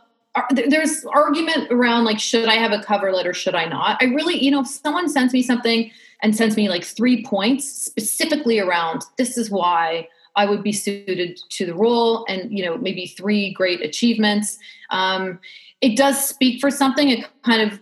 there's 0.69 1.05
argument 1.07 1.71
around 1.71 2.05
like 2.05 2.19
should 2.19 2.49
i 2.49 2.55
have 2.55 2.73
a 2.73 2.83
cover 2.83 3.13
letter 3.13 3.33
should 3.33 3.55
i 3.55 3.67
not? 3.67 3.99
I 4.01 4.07
really 4.07 4.43
you 4.43 4.51
know 4.51 4.61
if 4.61 4.69
someone 4.69 5.09
sends 5.09 5.33
me 5.33 5.43
something 5.43 5.91
and 6.23 6.35
sends 6.35 6.57
me 6.57 6.69
like 6.69 6.85
three 6.85 7.25
points 7.25 7.67
specifically 7.71 8.59
around 8.59 9.03
this 9.17 9.39
is 9.39 9.51
why 9.51 10.09
i 10.37 10.47
would 10.47 10.63
be 10.63 10.73
suited 10.73 11.39
to 11.51 11.67
the 11.67 11.75
role 11.75 12.25
and 12.29 12.57
you 12.57 12.65
know 12.65 12.77
maybe 12.77 13.07
three 13.07 13.53
great 13.53 13.81
achievements 13.83 14.59
um, 14.91 15.39
it 15.81 15.97
does 15.97 16.29
speak 16.29 16.61
for 16.61 16.71
something. 16.71 17.09
It 17.09 17.27
kind 17.45 17.71
of 17.71 17.79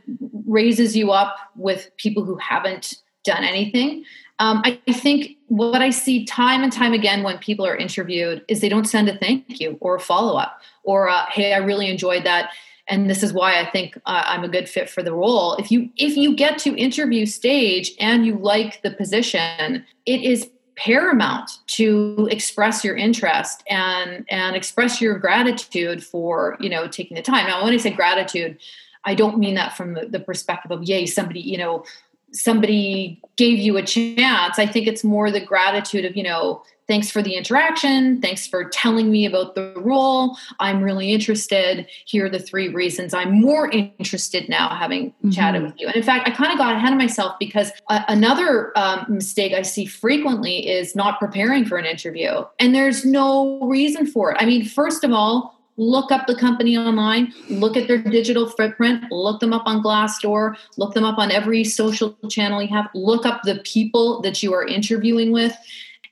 raises 0.46 0.96
you 0.96 1.12
up 1.12 1.36
with 1.56 1.90
people 1.96 2.24
who 2.24 2.36
haven't 2.36 2.94
done 3.24 3.42
anything. 3.42 4.04
Um, 4.38 4.60
I, 4.64 4.78
I 4.86 4.92
think 4.92 5.38
what 5.46 5.80
I 5.80 5.90
see 5.90 6.26
time 6.26 6.62
and 6.62 6.70
time 6.70 6.92
again 6.92 7.22
when 7.22 7.38
people 7.38 7.66
are 7.66 7.76
interviewed 7.76 8.44
is 8.48 8.60
they 8.60 8.68
don't 8.68 8.84
send 8.84 9.08
a 9.08 9.16
thank 9.16 9.60
you 9.60 9.78
or 9.80 9.96
a 9.96 10.00
follow 10.00 10.36
up 10.36 10.60
or 10.86 11.06
a, 11.06 11.26
hey, 11.30 11.52
I 11.52 11.58
really 11.58 11.90
enjoyed 11.90 12.24
that, 12.24 12.50
and 12.88 13.10
this 13.10 13.22
is 13.22 13.32
why 13.32 13.60
I 13.60 13.68
think 13.70 13.96
uh, 14.06 14.22
I'm 14.24 14.44
a 14.44 14.48
good 14.48 14.68
fit 14.68 14.88
for 14.88 15.02
the 15.02 15.12
role. 15.12 15.54
If 15.56 15.70
you 15.70 15.90
if 15.96 16.16
you 16.16 16.34
get 16.34 16.58
to 16.60 16.76
interview 16.76 17.26
stage 17.26 17.92
and 18.00 18.24
you 18.24 18.38
like 18.38 18.82
the 18.82 18.92
position, 18.92 19.84
it 20.06 20.22
is 20.22 20.48
paramount 20.76 21.50
to 21.66 22.28
express 22.30 22.84
your 22.84 22.96
interest 22.96 23.64
and 23.68 24.24
and 24.30 24.56
express 24.56 25.00
your 25.00 25.18
gratitude 25.18 26.04
for 26.04 26.56
you 26.60 26.70
know 26.70 26.86
taking 26.88 27.16
the 27.16 27.22
time. 27.22 27.46
Now, 27.46 27.62
when 27.62 27.74
I 27.74 27.76
say 27.76 27.90
gratitude, 27.90 28.58
I 29.04 29.14
don't 29.14 29.38
mean 29.38 29.54
that 29.56 29.76
from 29.76 29.94
the, 29.94 30.06
the 30.06 30.20
perspective 30.20 30.70
of 30.70 30.84
yay 30.84 31.06
somebody 31.06 31.40
you 31.40 31.58
know 31.58 31.84
somebody 32.32 33.20
gave 33.36 33.58
you 33.58 33.76
a 33.76 33.82
chance. 33.82 34.58
I 34.58 34.66
think 34.66 34.86
it's 34.86 35.04
more 35.04 35.30
the 35.30 35.44
gratitude 35.44 36.04
of, 36.04 36.16
you 36.16 36.22
know, 36.22 36.62
thanks 36.88 37.10
for 37.10 37.22
the 37.22 37.34
interaction. 37.34 38.20
Thanks 38.20 38.46
for 38.46 38.64
telling 38.64 39.10
me 39.10 39.26
about 39.26 39.54
the 39.54 39.72
role. 39.76 40.36
I'm 40.60 40.82
really 40.82 41.12
interested. 41.12 41.86
Here 42.04 42.26
are 42.26 42.30
the 42.30 42.38
three 42.38 42.68
reasons 42.68 43.12
I'm 43.12 43.40
more 43.40 43.70
interested 43.70 44.48
now 44.48 44.68
having 44.68 45.10
mm-hmm. 45.10 45.30
chatted 45.30 45.62
with 45.62 45.74
you. 45.78 45.86
And 45.86 45.96
in 45.96 46.02
fact, 46.02 46.28
I 46.28 46.32
kind 46.32 46.52
of 46.52 46.58
got 46.58 46.76
ahead 46.76 46.92
of 46.92 46.98
myself 46.98 47.36
because 47.38 47.72
uh, 47.88 48.02
another 48.08 48.76
um, 48.78 49.06
mistake 49.08 49.52
I 49.52 49.62
see 49.62 49.86
frequently 49.86 50.68
is 50.68 50.94
not 50.94 51.18
preparing 51.18 51.64
for 51.64 51.76
an 51.76 51.84
interview. 51.84 52.44
And 52.58 52.74
there's 52.74 53.04
no 53.04 53.60
reason 53.60 54.06
for 54.06 54.32
it. 54.32 54.36
I 54.40 54.46
mean, 54.46 54.64
first 54.64 55.04
of 55.04 55.12
all, 55.12 55.54
look 55.78 56.10
up 56.10 56.26
the 56.26 56.34
company 56.34 56.76
online, 56.76 57.32
look 57.50 57.76
at 57.76 57.86
their 57.86 57.98
digital 57.98 58.48
footprint, 58.48 59.04
look 59.10 59.40
them 59.40 59.52
up 59.52 59.64
on 59.66 59.82
Glassdoor, 59.82 60.56
look 60.78 60.94
them 60.94 61.04
up 61.04 61.18
on 61.18 61.30
every 61.30 61.64
social 61.64 62.16
channel 62.30 62.62
you 62.62 62.68
have, 62.68 62.88
look 62.94 63.26
up 63.26 63.42
the 63.42 63.56
people 63.56 64.22
that 64.22 64.42
you 64.42 64.54
are 64.54 64.66
interviewing 64.66 65.32
with. 65.32 65.54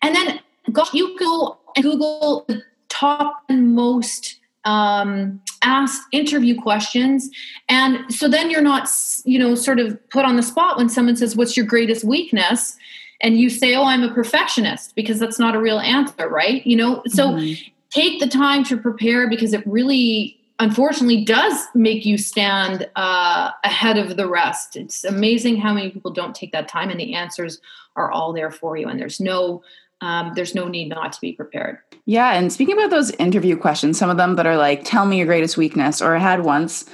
And 0.03 0.15
then 0.15 0.41
go, 0.73 0.85
you 0.93 1.19
go 1.19 1.59
and 1.77 1.85
Google 1.85 2.45
the 2.49 2.63
top 2.89 3.43
and 3.49 3.75
most 3.75 4.41
um, 4.65 5.41
asked 5.63 6.03
interview 6.13 6.61
questions. 6.61 7.29
And 7.69 8.13
so 8.13 8.29
then 8.29 8.51
you're 8.51 8.63
not, 8.63 8.89
you 9.25 9.39
know, 9.39 9.55
sort 9.55 9.79
of 9.79 9.99
put 10.11 10.25
on 10.25 10.37
the 10.37 10.43
spot 10.43 10.77
when 10.77 10.89
someone 10.89 11.17
says, 11.17 11.37
What's 11.37 11.57
your 11.57 11.67
greatest 11.67 12.05
weakness? 12.05 12.77
And 13.21 13.39
you 13.39 13.51
say, 13.51 13.75
Oh, 13.75 13.85
I'm 13.85 14.03
a 14.03 14.13
perfectionist, 14.13 14.95
because 14.95 15.19
that's 15.19 15.39
not 15.39 15.55
a 15.55 15.61
real 15.61 15.81
answer, 15.81 16.29
right? 16.29 16.67
You 16.67 16.77
know, 16.77 17.03
so 17.07 17.33
mm-hmm 17.33 17.71
take 17.95 18.19
the 18.19 18.27
time 18.27 18.65
to 18.65 18.77
prepare 18.77 19.29
because 19.29 19.53
it 19.53 19.65
really 19.67 20.37
unfortunately 20.59 21.25
does 21.25 21.67
make 21.75 22.05
you 22.05 22.19
stand 22.19 22.89
uh, 22.97 23.51
ahead 23.63 23.97
of 23.99 24.17
the 24.17 24.29
rest 24.29 24.77
it's 24.77 25.05
amazing 25.05 25.57
how 25.57 25.73
many 25.73 25.91
people 25.91 26.11
don't 26.11 26.35
take 26.35 26.53
that 26.53 26.69
time 26.69 26.91
and 26.91 27.01
the 27.01 27.15
answers 27.15 27.61
are 27.97 28.11
all 28.11 28.33
there 28.33 28.51
for 28.51 28.77
you 28.77 28.89
and 28.89 29.01
there's 29.01 29.21
no 29.21 29.63
um, 30.01 30.33
there's 30.35 30.55
no 30.55 30.69
need 30.69 30.89
not 30.89 31.13
to 31.13 31.21
be 31.21 31.33
prepared 31.33 31.79
yeah 32.07 32.35
and 32.35 32.53
speaking 32.53 32.77
about 32.77 32.91
those 32.91 33.11
interview 33.13 33.57
questions 33.57 33.99
some 33.99 34.11
of 34.11 34.17
them 34.17 34.37
that 34.37 34.47
are 34.47 34.57
like 34.57 34.85
tell 34.85 35.07
me 35.07 35.19
your 35.19 35.27
greatest 35.27 35.57
weakness 35.57 36.03
or 36.03 36.15
i 36.17 36.19
had 36.19 36.45
once 36.45 36.85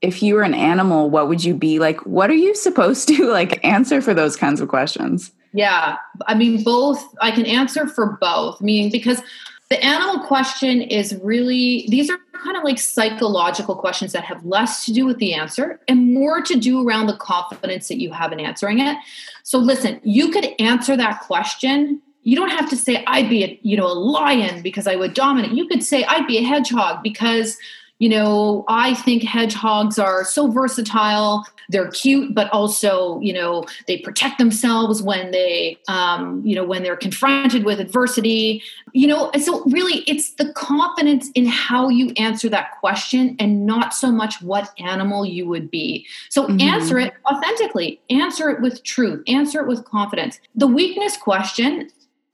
if 0.00 0.22
you 0.22 0.34
were 0.34 0.42
an 0.42 0.54
animal 0.54 1.10
what 1.10 1.28
would 1.28 1.42
you 1.44 1.54
be 1.54 1.78
like 1.78 2.04
what 2.06 2.30
are 2.30 2.34
you 2.34 2.54
supposed 2.54 3.08
to 3.08 3.26
like 3.30 3.64
answer 3.64 4.00
for 4.00 4.14
those 4.14 4.36
kinds 4.36 4.60
of 4.60 4.68
questions 4.68 5.32
yeah 5.52 5.96
i 6.26 6.34
mean 6.34 6.62
both 6.62 7.02
i 7.20 7.30
can 7.30 7.46
answer 7.46 7.86
for 7.86 8.18
both 8.20 8.60
I 8.60 8.64
mean 8.64 8.90
because 8.90 9.22
the 9.70 9.82
animal 9.84 10.26
question 10.26 10.82
is 10.82 11.16
really, 11.22 11.86
these 11.88 12.10
are 12.10 12.18
kind 12.32 12.56
of 12.56 12.64
like 12.64 12.78
psychological 12.78 13.76
questions 13.76 14.12
that 14.12 14.24
have 14.24 14.44
less 14.44 14.84
to 14.84 14.92
do 14.92 15.06
with 15.06 15.18
the 15.18 15.32
answer 15.32 15.78
and 15.86 16.12
more 16.12 16.42
to 16.42 16.58
do 16.58 16.86
around 16.86 17.06
the 17.06 17.16
confidence 17.16 17.86
that 17.86 18.00
you 18.00 18.10
have 18.12 18.32
in 18.32 18.40
answering 18.40 18.80
it. 18.80 18.96
So 19.44 19.58
listen, 19.58 20.00
you 20.02 20.32
could 20.32 20.48
answer 20.58 20.96
that 20.96 21.20
question. 21.20 22.02
You 22.22 22.36
don't 22.36 22.50
have 22.50 22.68
to 22.70 22.76
say 22.76 23.02
I'd 23.06 23.28
be 23.28 23.44
a, 23.44 23.58
you 23.62 23.76
know, 23.76 23.86
a 23.86 23.94
lion 23.94 24.62
because 24.62 24.86
I 24.86 24.96
would 24.96 25.14
dominate. 25.14 25.52
You 25.52 25.66
could 25.66 25.82
say 25.82 26.04
I'd 26.04 26.26
be 26.26 26.38
a 26.38 26.42
hedgehog 26.42 27.02
because 27.02 27.56
you 28.00 28.08
know, 28.08 28.64
I 28.66 28.94
think 28.94 29.22
hedgehogs 29.22 29.98
are 29.98 30.24
so 30.24 30.50
versatile. 30.50 31.44
They're 31.68 31.90
cute, 31.90 32.34
but 32.34 32.50
also, 32.50 33.20
you 33.20 33.32
know, 33.34 33.66
they 33.86 33.98
protect 33.98 34.38
themselves 34.38 35.02
when 35.02 35.32
they, 35.32 35.76
um, 35.86 36.42
you 36.44 36.56
know, 36.56 36.64
when 36.64 36.82
they're 36.82 36.96
confronted 36.96 37.64
with 37.64 37.78
adversity. 37.78 38.62
You 38.94 39.06
know, 39.06 39.30
so 39.38 39.62
really, 39.66 39.98
it's 40.08 40.32
the 40.32 40.50
confidence 40.54 41.30
in 41.34 41.44
how 41.44 41.90
you 41.90 42.12
answer 42.16 42.48
that 42.48 42.80
question, 42.80 43.36
and 43.38 43.66
not 43.66 43.92
so 43.92 44.10
much 44.10 44.40
what 44.40 44.72
animal 44.78 45.26
you 45.26 45.46
would 45.46 45.70
be. 45.70 46.06
So 46.30 46.46
mm-hmm. 46.46 46.58
answer 46.58 46.98
it 46.98 47.12
authentically. 47.30 48.00
Answer 48.08 48.48
it 48.48 48.62
with 48.62 48.82
truth. 48.82 49.22
Answer 49.28 49.60
it 49.60 49.68
with 49.68 49.84
confidence. 49.84 50.40
The 50.54 50.66
weakness 50.66 51.18
question 51.18 51.90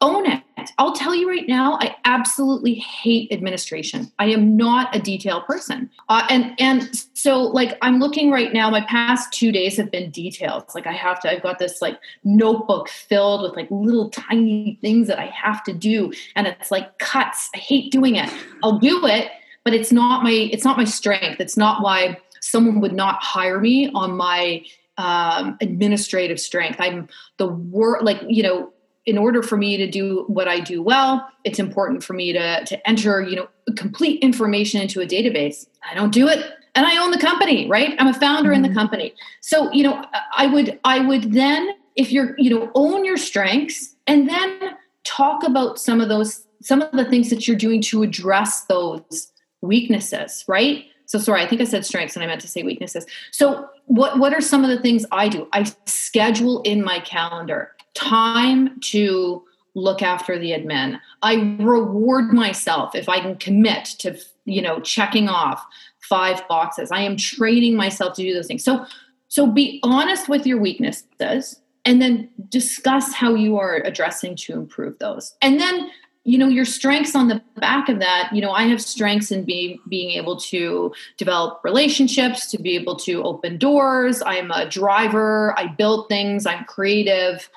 own 0.06 0.26
it. 0.26 0.42
I'll 0.78 0.94
tell 0.94 1.14
you 1.14 1.28
right 1.28 1.46
now, 1.48 1.78
I 1.80 1.96
absolutely 2.04 2.74
hate 2.74 3.30
administration. 3.32 4.10
I 4.18 4.26
am 4.26 4.56
not 4.56 4.94
a 4.94 4.98
detail 4.98 5.42
person, 5.42 5.90
uh, 6.08 6.26
and 6.30 6.54
and 6.58 6.90
so 7.14 7.42
like 7.42 7.76
I'm 7.82 7.98
looking 7.98 8.30
right 8.30 8.52
now. 8.52 8.70
My 8.70 8.80
past 8.82 9.32
two 9.32 9.52
days 9.52 9.76
have 9.76 9.90
been 9.90 10.10
details. 10.10 10.74
Like 10.74 10.86
I 10.86 10.92
have 10.92 11.20
to. 11.20 11.30
I've 11.30 11.42
got 11.42 11.58
this 11.58 11.82
like 11.82 11.98
notebook 12.24 12.88
filled 12.88 13.42
with 13.42 13.56
like 13.56 13.68
little 13.70 14.08
tiny 14.10 14.78
things 14.80 15.08
that 15.08 15.18
I 15.18 15.26
have 15.26 15.62
to 15.64 15.72
do, 15.72 16.12
and 16.34 16.46
it's 16.46 16.70
like 16.70 16.98
cuts. 16.98 17.50
I 17.54 17.58
hate 17.58 17.92
doing 17.92 18.16
it. 18.16 18.32
I'll 18.62 18.78
do 18.78 19.06
it, 19.06 19.30
but 19.64 19.74
it's 19.74 19.92
not 19.92 20.22
my 20.22 20.30
it's 20.30 20.64
not 20.64 20.76
my 20.76 20.84
strength. 20.84 21.40
It's 21.40 21.56
not 21.56 21.82
why 21.82 22.18
someone 22.40 22.80
would 22.80 22.94
not 22.94 23.22
hire 23.22 23.60
me 23.60 23.90
on 23.94 24.16
my 24.16 24.64
um, 24.98 25.58
administrative 25.60 26.40
strength. 26.40 26.80
I'm 26.80 27.08
the 27.36 27.46
work 27.46 28.02
like 28.02 28.20
you 28.26 28.42
know 28.42 28.72
in 29.06 29.16
order 29.16 29.42
for 29.42 29.56
me 29.56 29.76
to 29.76 29.88
do 29.88 30.24
what 30.26 30.48
I 30.48 30.60
do 30.60 30.82
well, 30.82 31.26
it's 31.44 31.58
important 31.58 32.02
for 32.02 32.12
me 32.12 32.32
to, 32.32 32.64
to 32.64 32.88
enter, 32.88 33.22
you 33.22 33.36
know, 33.36 33.48
complete 33.76 34.20
information 34.20 34.80
into 34.80 35.00
a 35.00 35.06
database. 35.06 35.66
I 35.88 35.94
don't 35.94 36.12
do 36.12 36.28
it 36.28 36.44
and 36.76 36.86
I 36.86 36.98
own 36.98 37.10
the 37.10 37.18
company, 37.18 37.68
right? 37.68 37.94
I'm 37.98 38.08
a 38.08 38.12
founder 38.12 38.50
mm-hmm. 38.50 38.56
in 38.56 38.62
the 38.62 38.68
mm-hmm. 38.68 38.78
company. 38.78 39.14
So, 39.40 39.72
you 39.72 39.82
know, 39.82 40.04
I 40.36 40.46
would 40.46 40.78
I 40.84 41.00
would 41.00 41.32
then 41.32 41.70
if 41.96 42.12
you're, 42.12 42.34
you 42.36 42.50
know, 42.50 42.70
own 42.74 43.04
your 43.04 43.16
strengths 43.16 43.96
and 44.06 44.28
then 44.28 44.76
talk 45.04 45.42
about 45.42 45.78
some 45.78 46.00
of 46.00 46.08
those 46.08 46.46
some 46.62 46.82
of 46.82 46.92
the 46.92 47.04
things 47.04 47.30
that 47.30 47.46
you're 47.46 47.56
doing 47.56 47.80
to 47.80 48.02
address 48.02 48.64
those 48.64 49.32
weaknesses, 49.62 50.44
right? 50.48 50.84
So 51.06 51.18
sorry, 51.18 51.42
I 51.42 51.46
think 51.46 51.60
I 51.60 51.64
said 51.64 51.86
strengths 51.86 52.16
and 52.16 52.24
I 52.24 52.26
meant 52.26 52.40
to 52.40 52.48
say 52.48 52.64
weaknesses. 52.64 53.06
So 53.30 53.68
what 53.86 54.18
what 54.18 54.34
are 54.34 54.40
some 54.40 54.64
of 54.64 54.70
the 54.70 54.80
things 54.80 55.06
I 55.12 55.28
do? 55.28 55.48
I 55.52 55.72
schedule 55.86 56.60
in 56.62 56.84
my 56.84 57.00
calendar 57.00 57.75
time 57.96 58.78
to 58.80 59.42
look 59.74 60.02
after 60.02 60.38
the 60.38 60.52
admin. 60.52 60.98
I 61.22 61.56
reward 61.60 62.32
myself 62.32 62.94
if 62.94 63.08
I 63.08 63.20
can 63.20 63.36
commit 63.36 63.84
to, 63.98 64.18
you 64.44 64.62
know, 64.62 64.80
checking 64.80 65.28
off 65.28 65.64
five 66.00 66.46
boxes. 66.48 66.90
I 66.90 67.00
am 67.00 67.16
training 67.16 67.76
myself 67.76 68.14
to 68.14 68.22
do 68.22 68.32
those 68.32 68.46
things. 68.46 68.64
So 68.64 68.86
so 69.28 69.46
be 69.46 69.80
honest 69.82 70.28
with 70.28 70.46
your 70.46 70.58
weaknesses 70.58 71.60
and 71.84 72.00
then 72.00 72.28
discuss 72.48 73.12
how 73.12 73.34
you 73.34 73.58
are 73.58 73.82
addressing 73.84 74.36
to 74.36 74.52
improve 74.52 74.98
those. 74.98 75.34
And 75.42 75.60
then 75.60 75.90
you 76.26 76.36
know 76.36 76.48
your 76.48 76.64
strengths 76.64 77.14
on 77.14 77.28
the 77.28 77.40
back 77.54 77.88
of 77.88 78.00
that 78.00 78.28
you 78.32 78.42
know 78.42 78.50
i 78.50 78.64
have 78.64 78.82
strengths 78.82 79.30
in 79.30 79.44
being 79.44 79.78
being 79.88 80.10
able 80.10 80.36
to 80.36 80.92
develop 81.18 81.60
relationships 81.62 82.50
to 82.50 82.60
be 82.60 82.74
able 82.74 82.96
to 82.96 83.22
open 83.22 83.56
doors 83.56 84.22
i'm 84.26 84.50
a 84.50 84.68
driver 84.68 85.56
i 85.56 85.68
build 85.68 86.08
things 86.08 86.44
i'm 86.44 86.64
creative 86.64 87.48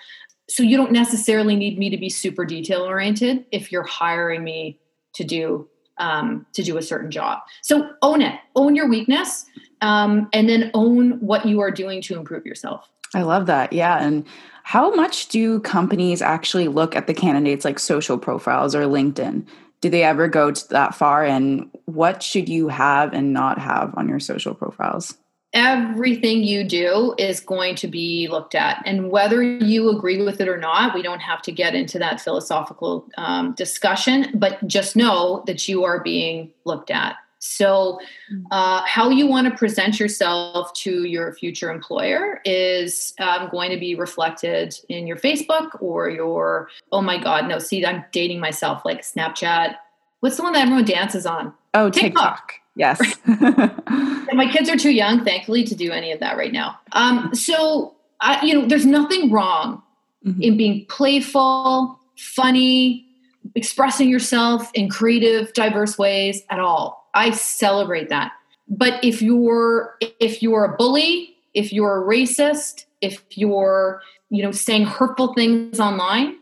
so 0.49 0.63
you 0.63 0.75
don't 0.75 0.91
necessarily 0.91 1.55
need 1.55 1.77
me 1.77 1.89
to 1.89 1.97
be 1.97 2.09
super 2.09 2.43
detail 2.43 2.81
oriented 2.81 3.45
if 3.51 3.71
you're 3.71 3.83
hiring 3.83 4.43
me 4.43 4.79
to 5.13 5.23
do 5.23 5.69
um, 5.97 6.45
to 6.53 6.63
do 6.63 6.77
a 6.77 6.81
certain 6.81 7.11
job. 7.11 7.39
So 7.61 7.89
own 8.01 8.21
it. 8.21 8.39
Own 8.55 8.73
your 8.75 8.87
weakness 8.87 9.45
um, 9.81 10.29
and 10.33 10.47
then 10.47 10.71
own 10.73 11.19
what 11.19 11.45
you 11.45 11.59
are 11.59 11.71
doing 11.71 12.01
to 12.03 12.17
improve 12.17 12.45
yourself. 12.45 12.89
I 13.13 13.23
love 13.23 13.47
that. 13.47 13.73
Yeah 13.73 13.97
and 13.97 14.25
how 14.63 14.93
much 14.93 15.29
do 15.29 15.59
companies 15.61 16.21
actually 16.21 16.67
look 16.67 16.95
at 16.95 17.07
the 17.07 17.13
candidates 17.13 17.65
like 17.65 17.79
social 17.79 18.17
profiles 18.17 18.75
or 18.75 18.83
linkedin? 18.83 19.47
Do 19.81 19.89
they 19.89 20.03
ever 20.03 20.27
go 20.27 20.51
that 20.51 20.93
far? 20.93 21.25
And 21.25 21.69
what 21.85 22.21
should 22.21 22.47
you 22.47 22.67
have 22.67 23.13
and 23.13 23.33
not 23.33 23.57
have 23.57 23.93
on 23.97 24.07
your 24.07 24.19
social 24.19 24.53
profiles 24.53 25.17
everything 25.53 26.43
you 26.43 26.63
do 26.63 27.15
is 27.17 27.39
going 27.39 27.75
to 27.75 27.87
be 27.87 28.27
looked 28.27 28.55
at. 28.55 28.81
And 28.85 29.09
whether 29.09 29.41
you 29.41 29.89
agree 29.89 30.21
with 30.21 30.41
it 30.41 30.47
or 30.47 30.57
not, 30.57 30.93
we 30.93 31.01
don't 31.01 31.21
have 31.21 31.41
to 31.43 31.51
get 31.51 31.73
into 31.73 31.97
that 31.99 32.21
philosophical 32.21 33.07
um, 33.17 33.53
discussion, 33.53 34.31
but 34.35 34.65
just 34.67 34.95
know 34.95 35.43
that 35.47 35.67
you 35.67 35.83
are 35.83 36.01
being 36.01 36.51
looked 36.65 36.91
at. 36.91 37.15
So, 37.39 37.99
mm. 38.31 38.43
uh, 38.51 38.83
how 38.85 39.09
you 39.09 39.25
want 39.25 39.49
to 39.49 39.57
present 39.57 39.97
yourself 39.97 40.73
to 40.73 41.05
your 41.05 41.33
future 41.33 41.71
employer 41.71 42.41
is 42.43 43.13
um, 43.19 43.47
going 43.49 43.71
to 43.71 43.77
be 43.77 43.95
reflected 43.95 44.77
in 44.89 45.07
your 45.07 45.15
Facebook 45.15 45.81
or 45.81 46.09
your, 46.09 46.69
oh 46.91 47.01
my 47.01 47.17
God, 47.17 47.47
no, 47.47 47.57
see, 47.57 47.85
I'm 47.85 48.03
dating 48.11 48.41
myself 48.41 48.83
like 48.83 49.01
Snapchat. 49.01 49.75
What's 50.19 50.35
the 50.35 50.43
one 50.43 50.51
that 50.51 50.63
everyone 50.63 50.83
dances 50.83 51.25
on? 51.25 51.53
Oh, 51.73 51.89
TikTok. 51.89 52.11
TikTok. 52.13 52.53
Yes. 52.79 53.17
my 53.27 54.49
kids 54.49 54.69
are 54.69 54.77
too 54.77 54.91
young, 54.91 55.25
thankfully, 55.25 55.65
to 55.65 55.75
do 55.75 55.91
any 55.91 56.13
of 56.13 56.21
that 56.21 56.37
right 56.37 56.53
now. 56.53 56.79
Um, 56.93 57.35
so, 57.35 57.93
I, 58.21 58.43
you 58.45 58.53
know, 58.53 58.65
there's 58.65 58.85
nothing 58.85 59.29
wrong 59.29 59.83
mm-hmm. 60.25 60.41
in 60.41 60.55
being 60.55 60.85
playful, 60.85 61.99
funny, 62.17 63.05
expressing 63.53 64.07
yourself 64.07 64.71
in 64.73 64.89
creative, 64.89 65.51
diverse 65.51 65.97
ways 65.97 66.43
at 66.49 66.61
all. 66.61 67.09
I 67.13 67.31
celebrate 67.31 68.07
that. 68.07 68.31
But 68.69 69.03
if 69.03 69.21
you're 69.21 69.97
if 70.21 70.41
you're 70.41 70.63
a 70.63 70.77
bully, 70.77 71.35
if 71.53 71.73
you're 71.73 72.01
a 72.01 72.07
racist, 72.07 72.85
if 73.01 73.21
you're 73.31 74.01
you 74.29 74.41
know 74.41 74.51
saying 74.51 74.85
hurtful 74.85 75.33
things 75.33 75.81
online, 75.81 76.37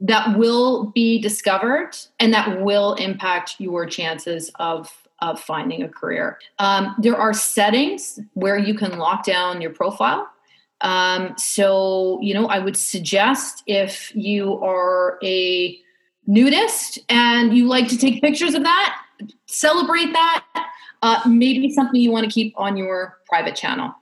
that 0.00 0.38
will 0.38 0.92
be 0.94 1.20
discovered 1.20 1.96
and 2.20 2.32
that 2.32 2.60
will 2.60 2.94
impact 2.94 3.56
your 3.58 3.86
chances 3.86 4.52
of 4.60 5.08
of 5.22 5.40
finding 5.40 5.82
a 5.82 5.88
career. 5.88 6.38
Um, 6.58 6.94
there 6.98 7.16
are 7.16 7.32
settings 7.32 8.18
where 8.34 8.58
you 8.58 8.74
can 8.74 8.98
lock 8.98 9.24
down 9.24 9.60
your 9.60 9.70
profile. 9.70 10.28
Um, 10.80 11.34
so, 11.36 12.18
you 12.22 12.32
know, 12.32 12.46
I 12.46 12.58
would 12.58 12.76
suggest 12.76 13.62
if 13.66 14.14
you 14.14 14.54
are 14.62 15.18
a 15.22 15.78
nudist 16.26 16.98
and 17.08 17.56
you 17.56 17.66
like 17.66 17.88
to 17.88 17.98
take 17.98 18.22
pictures 18.22 18.54
of 18.54 18.62
that, 18.62 19.00
celebrate 19.46 20.12
that. 20.12 20.44
Uh, 21.02 21.20
maybe 21.26 21.70
something 21.72 22.00
you 22.00 22.10
want 22.10 22.24
to 22.24 22.30
keep 22.30 22.52
on 22.58 22.76
your 22.76 23.18
private 23.26 23.56
channel. 23.56 23.94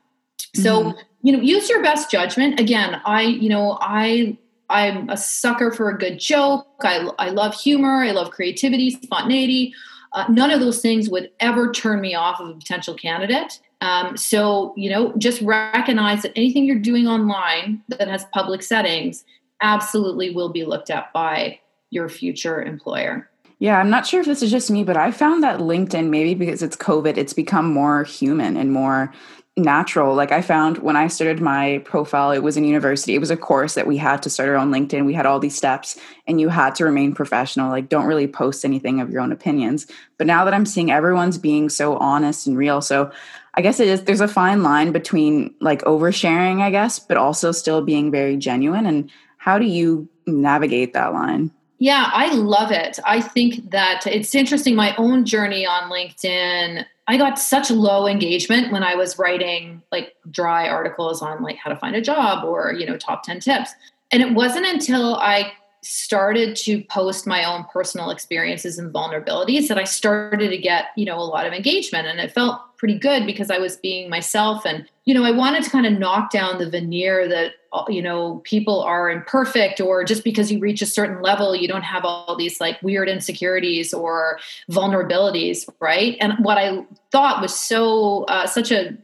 So, 0.54 0.82
mm-hmm. 0.82 0.98
you 1.22 1.32
know, 1.32 1.40
use 1.40 1.68
your 1.68 1.82
best 1.82 2.10
judgment. 2.10 2.58
Again, 2.58 3.00
I, 3.04 3.22
you 3.22 3.48
know, 3.48 3.78
I 3.80 4.36
I'm 4.70 5.08
a 5.08 5.16
sucker 5.16 5.72
for 5.72 5.88
a 5.88 5.98
good 5.98 6.18
joke. 6.18 6.66
I, 6.82 7.08
I 7.18 7.30
love 7.30 7.54
humor. 7.54 8.02
I 8.02 8.10
love 8.10 8.30
creativity, 8.30 8.90
spontaneity. 8.90 9.72
Uh, 10.12 10.24
none 10.28 10.50
of 10.50 10.60
those 10.60 10.80
things 10.80 11.08
would 11.08 11.30
ever 11.40 11.70
turn 11.70 12.00
me 12.00 12.14
off 12.14 12.40
of 12.40 12.48
a 12.48 12.54
potential 12.54 12.94
candidate. 12.94 13.60
Um, 13.80 14.16
so, 14.16 14.74
you 14.76 14.90
know, 14.90 15.12
just 15.18 15.40
recognize 15.42 16.22
that 16.22 16.32
anything 16.34 16.64
you're 16.64 16.78
doing 16.78 17.06
online 17.06 17.82
that 17.88 18.08
has 18.08 18.24
public 18.32 18.62
settings 18.62 19.24
absolutely 19.62 20.30
will 20.34 20.48
be 20.48 20.64
looked 20.64 20.90
at 20.90 21.12
by 21.12 21.60
your 21.90 22.08
future 22.08 22.62
employer. 22.62 23.30
Yeah, 23.60 23.78
I'm 23.78 23.90
not 23.90 24.06
sure 24.06 24.20
if 24.20 24.26
this 24.26 24.42
is 24.42 24.50
just 24.50 24.70
me, 24.70 24.84
but 24.84 24.96
I 24.96 25.10
found 25.10 25.42
that 25.42 25.58
LinkedIn, 25.58 26.10
maybe 26.10 26.34
because 26.34 26.62
it's 26.62 26.76
COVID, 26.76 27.16
it's 27.16 27.32
become 27.32 27.72
more 27.72 28.04
human 28.04 28.56
and 28.56 28.72
more 28.72 29.12
natural. 29.58 30.14
Like 30.14 30.32
I 30.32 30.40
found 30.40 30.78
when 30.78 30.96
I 30.96 31.08
started 31.08 31.40
my 31.40 31.82
profile, 31.84 32.30
it 32.30 32.42
was 32.42 32.56
in 32.56 32.64
university. 32.64 33.14
It 33.14 33.18
was 33.18 33.30
a 33.30 33.36
course 33.36 33.74
that 33.74 33.86
we 33.86 33.96
had 33.96 34.22
to 34.22 34.30
start 34.30 34.48
our 34.48 34.56
own 34.56 34.72
LinkedIn. 34.72 35.04
We 35.04 35.14
had 35.14 35.26
all 35.26 35.38
these 35.38 35.56
steps 35.56 35.98
and 36.26 36.40
you 36.40 36.48
had 36.48 36.74
to 36.76 36.84
remain 36.84 37.14
professional. 37.14 37.70
Like 37.70 37.88
don't 37.88 38.06
really 38.06 38.26
post 38.26 38.64
anything 38.64 39.00
of 39.00 39.10
your 39.10 39.20
own 39.20 39.32
opinions. 39.32 39.86
But 40.16 40.26
now 40.26 40.44
that 40.44 40.54
I'm 40.54 40.66
seeing 40.66 40.90
everyone's 40.90 41.38
being 41.38 41.68
so 41.68 41.96
honest 41.96 42.46
and 42.46 42.56
real. 42.56 42.80
So 42.80 43.10
I 43.54 43.60
guess 43.60 43.80
it 43.80 43.88
is 43.88 44.04
there's 44.04 44.20
a 44.20 44.28
fine 44.28 44.62
line 44.62 44.92
between 44.92 45.54
like 45.60 45.82
oversharing, 45.82 46.60
I 46.60 46.70
guess, 46.70 46.98
but 46.98 47.16
also 47.16 47.52
still 47.52 47.82
being 47.82 48.10
very 48.10 48.36
genuine. 48.36 48.86
And 48.86 49.10
how 49.36 49.58
do 49.58 49.66
you 49.66 50.08
navigate 50.26 50.92
that 50.92 51.12
line? 51.12 51.50
Yeah, 51.78 52.10
I 52.12 52.34
love 52.34 52.72
it. 52.72 52.98
I 53.04 53.20
think 53.20 53.70
that 53.70 54.06
it's 54.06 54.34
interesting. 54.34 54.74
My 54.74 54.96
own 54.96 55.24
journey 55.24 55.64
on 55.64 55.90
LinkedIn 55.90 56.84
I 57.08 57.16
got 57.16 57.38
such 57.38 57.70
low 57.70 58.06
engagement 58.06 58.70
when 58.70 58.82
I 58.82 58.94
was 58.94 59.18
writing 59.18 59.82
like 59.90 60.14
dry 60.30 60.68
articles 60.68 61.22
on 61.22 61.42
like 61.42 61.56
how 61.56 61.70
to 61.70 61.76
find 61.76 61.96
a 61.96 62.02
job 62.02 62.44
or, 62.44 62.74
you 62.74 62.84
know, 62.84 62.98
top 62.98 63.22
10 63.22 63.40
tips. 63.40 63.72
And 64.12 64.22
it 64.22 64.34
wasn't 64.34 64.66
until 64.66 65.16
I 65.16 65.52
started 65.88 66.54
to 66.54 66.82
post 66.84 67.26
my 67.26 67.42
own 67.44 67.64
personal 67.72 68.10
experiences 68.10 68.78
and 68.78 68.92
vulnerabilities 68.92 69.68
that 69.68 69.78
I 69.78 69.84
started 69.84 70.50
to 70.50 70.58
get, 70.58 70.88
you 70.96 71.06
know, 71.06 71.18
a 71.18 71.24
lot 71.24 71.46
of 71.46 71.54
engagement 71.54 72.06
and 72.06 72.20
it 72.20 72.30
felt 72.30 72.60
pretty 72.76 72.98
good 72.98 73.24
because 73.24 73.50
I 73.50 73.58
was 73.58 73.76
being 73.78 74.10
myself 74.10 74.66
and 74.66 74.86
you 75.06 75.14
know, 75.14 75.24
I 75.24 75.30
wanted 75.30 75.64
to 75.64 75.70
kind 75.70 75.86
of 75.86 75.94
knock 75.94 76.30
down 76.30 76.58
the 76.58 76.68
veneer 76.68 77.26
that 77.28 77.52
uh, 77.72 77.84
you 77.88 78.02
know, 78.02 78.42
people 78.44 78.82
are 78.82 79.10
imperfect 79.10 79.80
or 79.80 80.04
just 80.04 80.24
because 80.24 80.52
you 80.52 80.58
reach 80.58 80.82
a 80.82 80.86
certain 80.86 81.22
level 81.22 81.56
you 81.56 81.66
don't 81.66 81.82
have 81.82 82.04
all 82.04 82.36
these 82.36 82.60
like 82.60 82.80
weird 82.82 83.08
insecurities 83.08 83.94
or 83.94 84.38
vulnerabilities, 84.70 85.66
right? 85.80 86.18
And 86.20 86.34
what 86.44 86.58
I 86.58 86.84
thought 87.10 87.40
was 87.40 87.58
so 87.58 88.24
uh, 88.24 88.46
such 88.46 88.70
a 88.70 88.94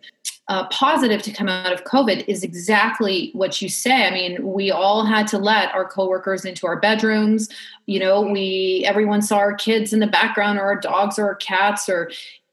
uh, 0.48 0.66
positive 0.68 1.22
to 1.22 1.32
come 1.32 1.48
out 1.48 1.72
of 1.72 1.84
COVID 1.84 2.24
is 2.28 2.42
exactly 2.42 3.30
what 3.32 3.62
you 3.62 3.68
say. 3.68 4.06
I 4.06 4.10
mean, 4.10 4.46
we 4.46 4.70
all 4.70 5.04
had 5.04 5.26
to 5.28 5.38
let 5.38 5.74
our 5.74 5.88
coworkers 5.88 6.44
into 6.44 6.66
our 6.66 6.78
bedrooms. 6.78 7.48
You 7.86 7.98
know, 8.00 8.20
we 8.20 8.84
everyone 8.86 9.22
saw 9.22 9.38
our 9.38 9.54
kids 9.54 9.92
in 9.92 10.00
the 10.00 10.06
background, 10.06 10.58
or 10.58 10.62
our 10.62 10.78
dogs, 10.78 11.18
or 11.18 11.26
our 11.26 11.34
cats, 11.36 11.88
or 11.88 12.10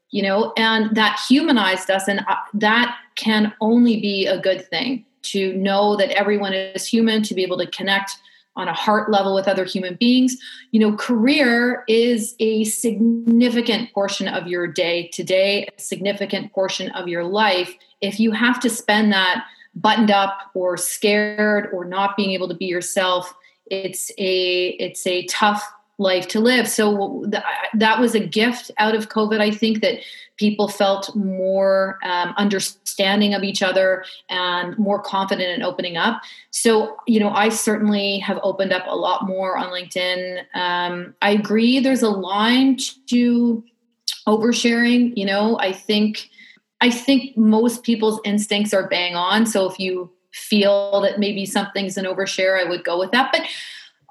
you 0.10 0.24
know, 0.24 0.54
and 0.58 0.96
that 0.96 1.20
humanized 1.28 1.90
us, 1.90 2.08
and 2.08 2.22
uh, 2.28 2.36
that 2.54 2.96
can 3.16 3.54
only 3.60 4.00
be 4.00 4.26
a 4.26 4.40
good 4.40 4.68
thing. 4.70 5.06
To 5.24 5.54
know 5.54 5.96
that 5.98 6.10
everyone 6.12 6.54
is 6.54 6.88
human, 6.88 7.22
to 7.24 7.36
be 7.36 7.44
able 7.44 7.58
to 7.60 7.68
connect 7.68 8.18
on 8.56 8.68
a 8.68 8.74
heart 8.74 9.10
level 9.10 9.34
with 9.34 9.48
other 9.48 9.66
human 9.66 9.96
beings. 9.96 10.38
You 10.72 10.80
know, 10.80 10.96
career 10.96 11.84
is 11.88 12.36
a 12.40 12.66
significant 12.66 13.94
portion 13.94 14.28
of 14.28 14.48
your 14.48 14.68
day 14.68 15.08
today, 15.14 15.68
a 15.78 15.82
significant 15.82 16.52
portion 16.52 16.90
of 16.92 17.08
your 17.08 17.24
life. 17.24 17.74
If 18.02 18.20
you 18.20 18.32
have 18.32 18.60
to 18.62 18.70
spend 18.70 19.14
that 19.14 19.46
buttoned 19.76 20.12
up 20.12 20.52
or 20.54 20.76
scared 20.76 21.70
or 21.72 21.86
not 21.86 22.18
being 22.18 22.32
able 22.32 22.50
to 22.50 22.56
be 22.56 22.66
yourself, 22.66 23.34
it's 23.68 24.12
a 24.18 24.70
it's 24.80 25.08
a 25.08 25.26
tough 25.28 25.64
life 26.02 26.28
to 26.30 26.40
live. 26.40 26.68
So 26.68 27.26
th- 27.32 27.44
that 27.76 28.00
was 28.00 28.16
a 28.16 28.20
gift 28.20 28.72
out 28.78 28.96
of 28.96 29.10
COVID. 29.10 29.40
I 29.40 29.52
think 29.52 29.82
that 29.82 30.00
people 30.38 30.68
felt 30.68 31.16
more 31.16 32.00
um, 32.04 32.34
understanding 32.38 33.34
of 33.34 33.44
each 33.44 33.62
other 33.62 34.04
and 34.28 34.78
more 34.78 35.00
confident 35.02 35.50
in 35.50 35.62
opening 35.62 35.98
up. 35.98 36.22
So, 36.50 36.98
you 37.08 37.20
know, 37.20 37.30
I 37.30 37.50
certainly 37.50 38.20
have 38.20 38.40
opened 38.42 38.74
up 38.74 38.86
a 38.88 38.96
lot 38.96 39.28
more 39.28 39.58
on 39.58 39.68
LinkedIn. 39.70 40.44
Um, 40.56 41.14
I 41.22 41.32
agree, 41.32 41.80
there's 41.80 42.02
a 42.02 42.10
line 42.10 42.78
to 43.08 43.64
oversharing. 44.28 45.14
You 45.16 45.26
know, 45.26 45.58
I 45.60 45.72
think. 45.72 46.30
I 46.84 46.90
think 46.90 47.38
most 47.38 47.84
people's 47.84 48.20
instincts 48.26 48.74
are 48.74 48.88
bang 48.90 49.16
on. 49.16 49.46
So 49.46 49.70
if 49.70 49.78
you 49.78 50.10
feel 50.34 51.02
that 51.02 51.20
maybe 51.20 51.46
something's 51.46 51.96
an 51.96 52.06
overshare, 52.06 52.60
I 52.60 52.68
would 52.68 52.84
go 52.84 52.98
with 52.98 53.12
that. 53.12 53.30
But 53.32 53.44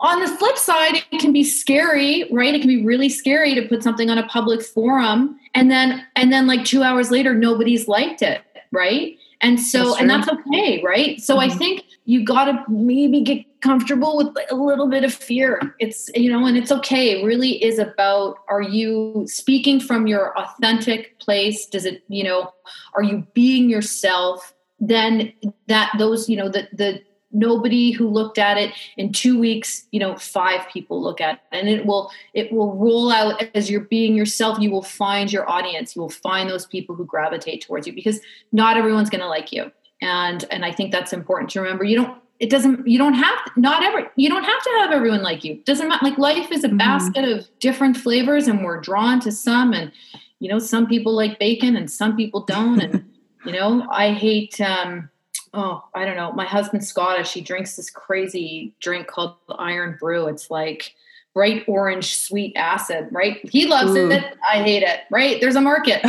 on 0.00 0.20
the 0.20 0.28
flip 0.28 0.56
side, 0.56 1.02
it 1.10 1.20
can 1.20 1.32
be 1.32 1.44
scary, 1.44 2.24
right? 2.32 2.54
It 2.54 2.60
can 2.60 2.68
be 2.68 2.84
really 2.84 3.08
scary 3.08 3.54
to 3.54 3.62
put 3.68 3.82
something 3.82 4.08
on 4.08 4.18
a 4.18 4.26
public 4.28 4.62
forum 4.62 5.38
and 5.54 5.70
then 5.70 6.04
and 6.16 6.32
then 6.32 6.46
like 6.46 6.64
2 6.64 6.82
hours 6.82 7.10
later 7.10 7.34
nobody's 7.34 7.86
liked 7.86 8.22
it, 8.22 8.40
right? 8.72 9.16
And 9.42 9.58
so 9.60 9.90
that's 9.90 10.00
and 10.00 10.10
that's 10.10 10.28
okay, 10.28 10.82
right? 10.82 11.20
So 11.20 11.36
mm-hmm. 11.36 11.50
I 11.50 11.54
think 11.54 11.84
you 12.04 12.24
got 12.24 12.44
to 12.46 12.64
maybe 12.68 13.20
get 13.22 13.44
comfortable 13.60 14.16
with 14.16 14.28
a 14.50 14.54
little 14.54 14.88
bit 14.88 15.04
of 15.04 15.12
fear. 15.12 15.74
It's 15.78 16.10
you 16.14 16.30
know, 16.30 16.46
and 16.46 16.56
it's 16.56 16.72
okay. 16.72 17.20
It 17.20 17.24
really 17.24 17.62
is 17.62 17.78
about 17.78 18.38
are 18.48 18.62
you 18.62 19.24
speaking 19.26 19.80
from 19.80 20.06
your 20.06 20.36
authentic 20.38 21.18
place? 21.20 21.66
Does 21.66 21.84
it, 21.84 22.02
you 22.08 22.24
know, 22.24 22.52
are 22.94 23.02
you 23.02 23.26
being 23.34 23.70
yourself? 23.70 24.54
Then 24.78 25.32
that 25.68 25.92
those, 25.98 26.28
you 26.28 26.36
know, 26.36 26.48
the 26.48 26.68
the 26.72 27.02
nobody 27.32 27.92
who 27.92 28.08
looked 28.08 28.38
at 28.38 28.56
it. 28.56 28.72
In 28.96 29.12
two 29.12 29.38
weeks 29.38 29.86
you 29.90 30.00
know 30.00 30.16
five 30.16 30.68
people 30.72 31.02
look 31.02 31.20
at 31.20 31.34
it. 31.34 31.40
And 31.52 31.68
it 31.68 31.86
will 31.86 32.10
it 32.34 32.52
will 32.52 32.74
roll 32.74 33.10
out 33.10 33.42
as 33.54 33.70
you're 33.70 33.80
being 33.80 34.16
yourself. 34.16 34.58
You 34.58 34.70
will 34.70 34.82
find 34.82 35.32
your 35.32 35.48
audience. 35.48 35.94
You 35.94 36.02
will 36.02 36.10
find 36.10 36.48
those 36.48 36.66
people 36.66 36.94
who 36.94 37.04
gravitate 37.04 37.62
towards 37.62 37.86
you 37.86 37.92
because 37.92 38.20
not 38.52 38.76
everyone's 38.76 39.10
going 39.10 39.22
to 39.22 39.28
like 39.28 39.52
you. 39.52 39.70
And 40.02 40.44
and 40.50 40.64
i 40.64 40.72
think 40.72 40.92
that's 40.92 41.12
important 41.12 41.50
to 41.50 41.60
remember. 41.60 41.84
You 41.84 41.96
don't 41.96 42.18
it 42.38 42.48
doesn't 42.48 42.88
you 42.88 42.98
don't 42.98 43.14
have 43.14 43.38
not 43.56 43.82
ever 43.82 44.10
you 44.16 44.28
don't 44.28 44.44
have 44.44 44.62
to 44.62 44.70
have 44.80 44.92
everyone 44.92 45.22
like 45.22 45.44
you. 45.44 45.62
Doesn't 45.64 45.88
matter 45.88 46.04
like 46.04 46.18
life 46.18 46.50
is 46.50 46.64
a 46.64 46.68
mm-hmm. 46.68 46.78
basket 46.78 47.24
of 47.24 47.46
different 47.58 47.96
flavors 47.96 48.48
and 48.48 48.64
we're 48.64 48.80
drawn 48.80 49.20
to 49.20 49.32
some 49.32 49.72
and 49.72 49.92
you 50.38 50.48
know 50.48 50.58
some 50.58 50.86
people 50.86 51.12
like 51.12 51.38
bacon 51.38 51.76
and 51.76 51.90
some 51.90 52.16
people 52.16 52.40
don't. 52.44 52.80
And 52.80 53.04
you 53.44 53.52
know 53.52 53.86
i 53.90 54.12
hate 54.12 54.60
um 54.60 55.09
oh, 55.54 55.84
I 55.94 56.04
don't 56.04 56.16
know. 56.16 56.32
My 56.32 56.44
husband's 56.44 56.88
Scottish. 56.88 57.32
He 57.32 57.40
drinks 57.40 57.76
this 57.76 57.90
crazy 57.90 58.74
drink 58.80 59.06
called 59.06 59.34
Irn-Bru. 59.58 60.26
It's 60.28 60.50
like 60.50 60.94
bright 61.34 61.64
orange 61.68 62.16
sweet 62.16 62.54
acid, 62.56 63.08
right? 63.10 63.38
He 63.48 63.66
loves 63.66 63.92
Ooh. 63.92 64.10
it. 64.10 64.36
I 64.48 64.62
hate 64.62 64.82
it, 64.82 65.00
right? 65.10 65.40
There's 65.40 65.56
a 65.56 65.60
market. 65.60 66.00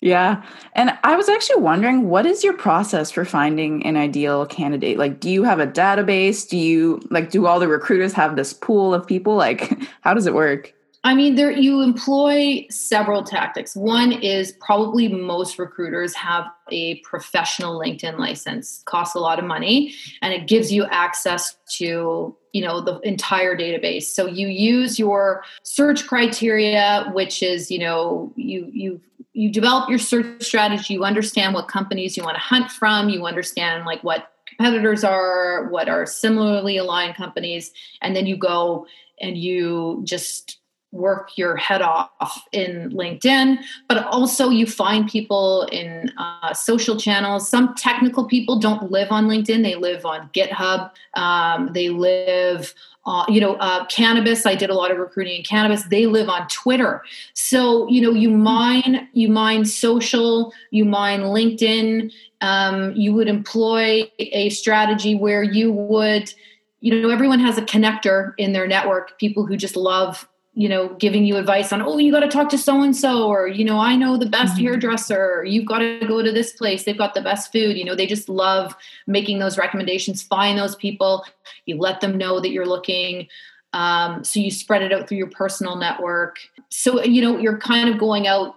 yeah. 0.00 0.42
And 0.74 0.96
I 1.04 1.16
was 1.16 1.28
actually 1.28 1.60
wondering 1.60 2.08
what 2.08 2.26
is 2.26 2.44
your 2.44 2.54
process 2.54 3.10
for 3.10 3.24
finding 3.24 3.84
an 3.84 3.96
ideal 3.96 4.46
candidate? 4.46 4.98
Like, 4.98 5.20
do 5.20 5.30
you 5.30 5.42
have 5.44 5.60
a 5.60 5.66
database? 5.66 6.48
Do 6.48 6.56
you, 6.56 7.00
like, 7.10 7.30
do 7.30 7.46
all 7.46 7.60
the 7.60 7.68
recruiters 7.68 8.12
have 8.14 8.36
this 8.36 8.52
pool 8.52 8.94
of 8.94 9.06
people? 9.06 9.34
Like, 9.34 9.78
how 10.00 10.14
does 10.14 10.26
it 10.26 10.34
work? 10.34 10.74
I 11.02 11.14
mean, 11.14 11.34
there 11.34 11.50
you 11.50 11.80
employ 11.80 12.66
several 12.68 13.22
tactics. 13.22 13.74
One 13.74 14.12
is 14.12 14.52
probably 14.52 15.08
most 15.08 15.58
recruiters 15.58 16.14
have 16.14 16.44
a 16.70 16.96
professional 17.00 17.80
LinkedIn 17.80 18.18
license, 18.18 18.82
costs 18.84 19.14
a 19.14 19.18
lot 19.18 19.38
of 19.38 19.46
money, 19.46 19.94
and 20.20 20.34
it 20.34 20.46
gives 20.46 20.70
you 20.70 20.84
access 20.90 21.56
to 21.78 22.36
you 22.52 22.62
know 22.62 22.82
the 22.82 22.98
entire 23.00 23.56
database. 23.56 24.04
So 24.04 24.26
you 24.26 24.48
use 24.48 24.98
your 24.98 25.42
search 25.62 26.06
criteria, 26.06 27.10
which 27.14 27.42
is 27.42 27.70
you 27.70 27.78
know 27.78 28.32
you 28.36 28.68
you 28.70 29.00
you 29.32 29.50
develop 29.50 29.88
your 29.88 29.98
search 29.98 30.42
strategy. 30.42 30.94
You 30.94 31.04
understand 31.04 31.54
what 31.54 31.68
companies 31.68 32.14
you 32.14 32.24
want 32.24 32.34
to 32.34 32.42
hunt 32.42 32.70
from. 32.70 33.08
You 33.08 33.24
understand 33.24 33.86
like 33.86 34.04
what 34.04 34.32
competitors 34.46 35.02
are, 35.02 35.66
what 35.70 35.88
are 35.88 36.04
similarly 36.04 36.76
aligned 36.76 37.14
companies, 37.14 37.72
and 38.02 38.14
then 38.14 38.26
you 38.26 38.36
go 38.36 38.86
and 39.18 39.38
you 39.38 40.02
just 40.04 40.59
work 40.92 41.36
your 41.36 41.56
head 41.56 41.82
off 41.82 42.42
in 42.52 42.90
LinkedIn, 42.90 43.58
but 43.88 44.04
also 44.06 44.48
you 44.48 44.66
find 44.66 45.08
people 45.08 45.68
in 45.70 46.10
uh, 46.18 46.52
social 46.52 46.96
channels. 46.96 47.48
Some 47.48 47.74
technical 47.74 48.24
people 48.24 48.58
don't 48.58 48.90
live 48.90 49.10
on 49.10 49.28
LinkedIn, 49.28 49.62
they 49.62 49.76
live 49.76 50.04
on 50.04 50.28
GitHub, 50.30 50.90
um, 51.14 51.70
they 51.72 51.90
live 51.90 52.74
uh, 53.06 53.24
you 53.28 53.40
know, 53.40 53.54
uh, 53.54 53.84
cannabis. 53.86 54.44
I 54.44 54.54
did 54.54 54.70
a 54.70 54.74
lot 54.74 54.90
of 54.90 54.98
recruiting 54.98 55.38
in 55.38 55.42
cannabis. 55.42 55.84
They 55.84 56.06
live 56.06 56.28
on 56.28 56.46
Twitter. 56.48 57.02
So, 57.32 57.88
you 57.88 58.00
know, 58.00 58.10
you 58.10 58.30
mine, 58.30 59.08
you 59.14 59.28
mine 59.28 59.64
social, 59.64 60.52
you 60.70 60.84
mine 60.84 61.22
LinkedIn. 61.22 62.12
Um, 62.42 62.94
you 62.94 63.14
would 63.14 63.28
employ 63.28 64.10
a 64.18 64.50
strategy 64.50 65.14
where 65.14 65.42
you 65.42 65.72
would, 65.72 66.32
you 66.80 67.00
know, 67.00 67.08
everyone 67.10 67.40
has 67.40 67.56
a 67.58 67.62
connector 67.62 68.32
in 68.38 68.52
their 68.52 68.66
network, 68.66 69.18
people 69.18 69.46
who 69.46 69.56
just 69.56 69.76
love 69.76 70.28
you 70.60 70.68
know, 70.68 70.88
giving 70.98 71.24
you 71.24 71.38
advice 71.38 71.72
on, 71.72 71.80
oh, 71.80 71.96
you 71.96 72.12
got 72.12 72.20
to 72.20 72.28
talk 72.28 72.50
to 72.50 72.58
so 72.58 72.82
and 72.82 72.94
so, 72.94 73.26
or, 73.26 73.48
you 73.48 73.64
know, 73.64 73.78
I 73.78 73.96
know 73.96 74.18
the 74.18 74.26
best 74.26 74.56
mm-hmm. 74.56 74.66
hairdresser, 74.66 75.42
you've 75.42 75.64
got 75.64 75.78
to 75.78 76.04
go 76.06 76.22
to 76.22 76.30
this 76.30 76.52
place, 76.52 76.84
they've 76.84 76.98
got 76.98 77.14
the 77.14 77.22
best 77.22 77.50
food. 77.50 77.78
You 77.78 77.84
know, 77.86 77.94
they 77.94 78.06
just 78.06 78.28
love 78.28 78.76
making 79.06 79.38
those 79.38 79.56
recommendations. 79.56 80.22
Find 80.22 80.58
those 80.58 80.76
people, 80.76 81.24
you 81.64 81.78
let 81.78 82.02
them 82.02 82.18
know 82.18 82.40
that 82.40 82.50
you're 82.50 82.66
looking. 82.66 83.26
Um, 83.72 84.22
so 84.22 84.38
you 84.38 84.50
spread 84.50 84.82
it 84.82 84.92
out 84.92 85.08
through 85.08 85.16
your 85.16 85.30
personal 85.30 85.76
network. 85.76 86.40
So, 86.68 87.02
you 87.02 87.22
know, 87.22 87.38
you're 87.38 87.56
kind 87.56 87.88
of 87.88 87.96
going 87.96 88.26
out 88.26 88.56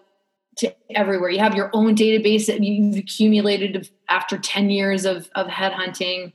to 0.58 0.76
everywhere. 0.90 1.30
You 1.30 1.40
have 1.40 1.56
your 1.56 1.70
own 1.72 1.96
database 1.96 2.48
that 2.48 2.62
you've 2.62 2.98
accumulated 2.98 3.90
after 4.10 4.38
10 4.38 4.70
years 4.70 5.06
of, 5.06 5.30
of 5.36 5.48
headhunting. 5.48 6.34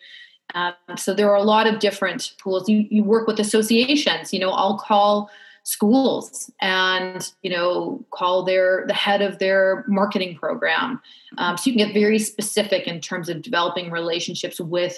Um, 0.54 0.72
so 0.96 1.12
there 1.12 1.28
are 1.30 1.36
a 1.36 1.42
lot 1.42 1.66
of 1.66 1.78
different 1.78 2.32
pools. 2.40 2.70
You, 2.70 2.86
you 2.90 3.04
work 3.04 3.26
with 3.26 3.38
associations. 3.38 4.32
You 4.32 4.40
know, 4.40 4.52
I'll 4.52 4.78
call 4.78 5.30
schools 5.68 6.50
and 6.62 7.30
you 7.42 7.50
know 7.50 8.02
call 8.10 8.42
their 8.42 8.84
the 8.86 8.94
head 8.94 9.20
of 9.20 9.38
their 9.38 9.84
marketing 9.86 10.34
program. 10.34 10.98
Um, 11.36 11.58
so 11.58 11.68
you 11.68 11.76
can 11.76 11.86
get 11.86 11.94
very 11.94 12.18
specific 12.18 12.86
in 12.86 13.02
terms 13.02 13.28
of 13.28 13.42
developing 13.42 13.90
relationships 13.90 14.58
with 14.58 14.96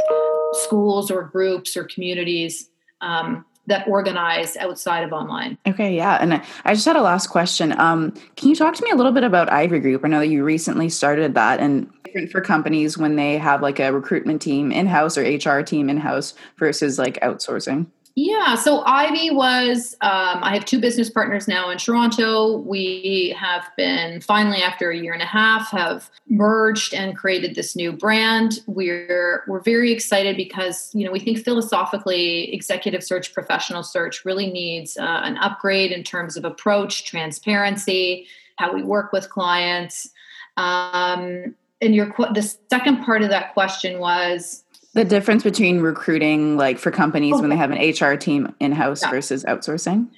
schools 0.52 1.11
or 1.11 1.24
groups 1.24 1.76
or 1.76 1.85
communities 1.85 2.70
um, 3.00 3.44
that 3.66 3.88
organize 3.88 4.56
outside 4.59 5.02
of 5.02 5.12
online. 5.12 5.59
Okay 5.66 5.96
yeah 5.96 6.18
and 6.20 6.35
i 6.64 6.72
just 6.72 6.87
had 6.87 6.94
a 6.94 7.02
last 7.02 7.26
question. 7.26 7.76
Um, 7.80 8.12
can 8.37 8.48
you 8.48 8.54
talk 8.54 8.74
to 8.74 8.85
me 8.85 8.92
a 8.92 8.96
little 8.96 9.12
bit 9.12 9.24
about 9.24 9.50
ivy 9.50 9.80
group? 9.80 10.04
I 10.04 10.09
know 10.09 10.20
that 10.20 10.28
you 10.28 10.44
recently 10.44 10.88
started 10.88 11.35
that 11.35 11.59
and 11.59 11.92
for 12.30 12.40
companies 12.40 12.96
when 12.96 13.16
they 13.16 13.38
have 13.38 13.61
like 13.61 13.80
a 13.80 13.92
recruitment 13.92 14.40
team 14.40 14.70
in-house 14.70 15.18
or 15.18 15.22
hr 15.22 15.62
team 15.62 15.90
in-house 15.90 16.35
versus 16.59 16.96
like 16.96 17.18
outsourcing 17.20 17.87
yeah, 18.16 18.56
so 18.56 18.82
Ivy 18.84 19.30
was, 19.30 19.94
um, 20.00 20.42
I 20.42 20.52
have 20.54 20.64
two 20.64 20.80
business 20.80 21.08
partners 21.08 21.46
now 21.46 21.70
in 21.70 21.78
Toronto. 21.78 22.58
We 22.58 23.34
have 23.38 23.70
been 23.76 24.20
finally, 24.20 24.62
after 24.62 24.90
a 24.90 24.96
year 24.96 25.12
and 25.12 25.22
a 25.22 25.26
half, 25.26 25.70
have 25.70 26.10
merged 26.28 26.92
and 26.92 27.16
created 27.16 27.54
this 27.54 27.76
new 27.76 27.92
brand. 27.92 28.60
We're, 28.66 29.44
we're 29.46 29.60
very 29.60 29.92
excited 29.92 30.36
because, 30.36 30.90
you 30.92 31.04
know, 31.04 31.12
we 31.12 31.20
think 31.20 31.38
philosophically, 31.38 32.52
executive 32.52 33.04
search, 33.04 33.32
professional 33.32 33.82
search 33.82 34.24
really 34.24 34.50
needs 34.50 34.96
uh, 34.96 35.20
an 35.22 35.36
upgrade 35.38 35.92
in 35.92 36.02
terms 36.02 36.36
of 36.36 36.44
approach, 36.44 37.04
transparency, 37.04 38.26
how 38.56 38.72
we 38.72 38.82
work 38.82 39.12
with 39.12 39.30
clients. 39.30 40.10
Um, 40.56 41.54
and 41.80 41.94
your, 41.94 42.12
the 42.34 42.42
second 42.68 43.04
part 43.04 43.22
of 43.22 43.30
that 43.30 43.54
question 43.54 44.00
was, 44.00 44.64
the 44.94 45.05
difference 45.05 45.42
between 45.42 45.81
recruiting 45.81 46.57
like 46.57 46.79
for 46.79 46.90
companies 46.90 47.35
okay. 47.35 47.40
when 47.40 47.50
they 47.50 47.57
have 47.57 47.70
an 47.70 47.79
hr 47.79 48.16
team 48.16 48.55
in-house 48.61 49.03
yeah. 49.03 49.11
versus 49.11 49.44
outsourcing 49.44 50.09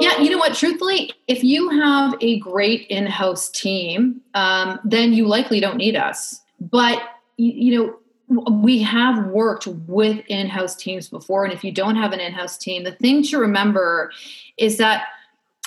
yeah 0.00 0.18
you 0.20 0.30
know 0.30 0.38
what 0.38 0.54
truthfully 0.54 1.12
if 1.26 1.44
you 1.44 1.68
have 1.68 2.14
a 2.20 2.38
great 2.40 2.86
in-house 2.88 3.48
team 3.50 4.20
um, 4.34 4.78
then 4.84 5.12
you 5.12 5.26
likely 5.26 5.60
don't 5.60 5.76
need 5.76 5.96
us 5.96 6.40
but 6.60 7.02
you, 7.36 7.52
you 7.52 7.78
know 7.78 7.98
we 8.50 8.82
have 8.82 9.26
worked 9.26 9.68
with 9.68 10.24
in-house 10.26 10.74
teams 10.74 11.08
before 11.08 11.44
and 11.44 11.52
if 11.52 11.62
you 11.62 11.70
don't 11.70 11.94
have 11.94 12.12
an 12.12 12.20
in-house 12.20 12.58
team 12.58 12.82
the 12.82 12.92
thing 12.92 13.22
to 13.22 13.38
remember 13.38 14.10
is 14.56 14.78
that 14.78 15.06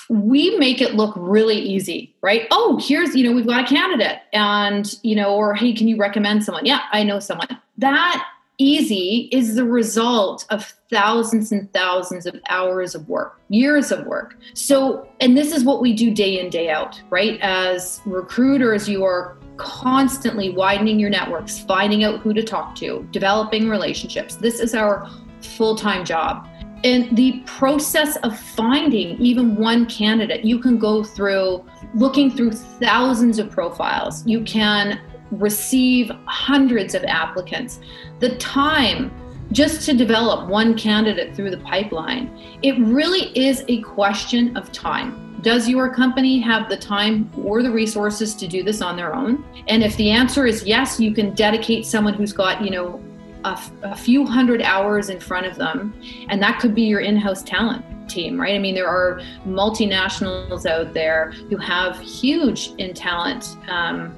we 0.09 0.57
make 0.57 0.81
it 0.81 0.95
look 0.95 1.13
really 1.15 1.57
easy, 1.57 2.15
right? 2.21 2.47
Oh, 2.49 2.79
here's, 2.81 3.15
you 3.15 3.23
know, 3.23 3.31
we've 3.31 3.45
got 3.45 3.65
a 3.65 3.67
candidate 3.67 4.17
and, 4.33 4.91
you 5.03 5.15
know, 5.15 5.35
or 5.35 5.53
hey, 5.53 5.71
can 5.71 5.87
you 5.87 5.97
recommend 5.97 6.43
someone? 6.43 6.65
Yeah, 6.65 6.79
I 6.91 7.03
know 7.03 7.19
someone. 7.19 7.47
That 7.77 8.27
easy 8.59 9.29
is 9.31 9.55
the 9.55 9.63
result 9.63 10.45
of 10.49 10.73
thousands 10.91 11.51
and 11.51 11.71
thousands 11.73 12.25
of 12.25 12.35
hours 12.49 12.93
of 12.93 13.07
work, 13.07 13.39
years 13.49 13.91
of 13.91 14.05
work. 14.05 14.37
So, 14.53 15.09
and 15.21 15.35
this 15.35 15.51
is 15.51 15.63
what 15.63 15.81
we 15.81 15.93
do 15.93 16.13
day 16.13 16.39
in, 16.39 16.49
day 16.49 16.69
out, 16.69 17.01
right? 17.09 17.39
As 17.41 18.01
recruiters, 18.05 18.87
you 18.87 19.03
are 19.05 19.37
constantly 19.57 20.49
widening 20.51 20.99
your 20.99 21.09
networks, 21.09 21.59
finding 21.59 22.03
out 22.03 22.19
who 22.19 22.33
to 22.33 22.43
talk 22.43 22.75
to, 22.75 23.07
developing 23.11 23.69
relationships. 23.69 24.35
This 24.35 24.59
is 24.59 24.75
our 24.75 25.09
full 25.41 25.75
time 25.75 26.05
job. 26.05 26.47
And 26.83 27.15
the 27.17 27.41
process 27.45 28.15
of 28.17 28.39
finding 28.39 29.19
even 29.19 29.55
one 29.55 29.85
candidate, 29.85 30.45
you 30.45 30.59
can 30.59 30.77
go 30.77 31.03
through 31.03 31.65
looking 31.93 32.31
through 32.31 32.51
thousands 32.51 33.37
of 33.37 33.49
profiles. 33.49 34.25
You 34.25 34.43
can 34.43 35.01
receive 35.31 36.11
hundreds 36.25 36.95
of 36.95 37.03
applicants. 37.03 37.79
The 38.19 38.35
time 38.37 39.11
just 39.51 39.85
to 39.87 39.93
develop 39.93 40.47
one 40.47 40.77
candidate 40.77 41.35
through 41.35 41.51
the 41.51 41.57
pipeline, 41.57 42.29
it 42.61 42.77
really 42.79 43.37
is 43.37 43.63
a 43.67 43.81
question 43.81 44.55
of 44.55 44.71
time. 44.71 45.25
Does 45.41 45.69
your 45.69 45.93
company 45.93 46.39
have 46.39 46.67
the 46.67 46.77
time 46.77 47.31
or 47.43 47.63
the 47.63 47.71
resources 47.71 48.35
to 48.35 48.47
do 48.47 48.61
this 48.61 48.81
on 48.81 48.97
their 48.97 49.15
own? 49.15 49.43
And 49.67 49.83
if 49.83 49.95
the 49.95 50.11
answer 50.11 50.45
is 50.45 50.65
yes, 50.65 50.99
you 50.99 51.13
can 51.13 51.33
dedicate 51.33 51.85
someone 51.85 52.13
who's 52.13 52.33
got, 52.33 52.61
you 52.61 52.71
know, 52.71 53.01
a, 53.45 53.57
a 53.83 53.95
few 53.95 54.25
hundred 54.25 54.61
hours 54.61 55.09
in 55.09 55.19
front 55.19 55.45
of 55.45 55.55
them, 55.55 55.93
and 56.27 56.41
that 56.41 56.59
could 56.59 56.75
be 56.75 56.83
your 56.83 56.99
in 56.99 57.15
house 57.15 57.41
talent 57.41 57.85
team, 58.09 58.39
right? 58.39 58.53
I 58.53 58.59
mean, 58.59 58.75
there 58.75 58.87
are 58.87 59.21
multinationals 59.45 60.65
out 60.65 60.93
there 60.93 61.31
who 61.49 61.55
have 61.57 61.99
huge 61.99 62.71
in 62.77 62.93
talent 62.93 63.55
um, 63.69 64.13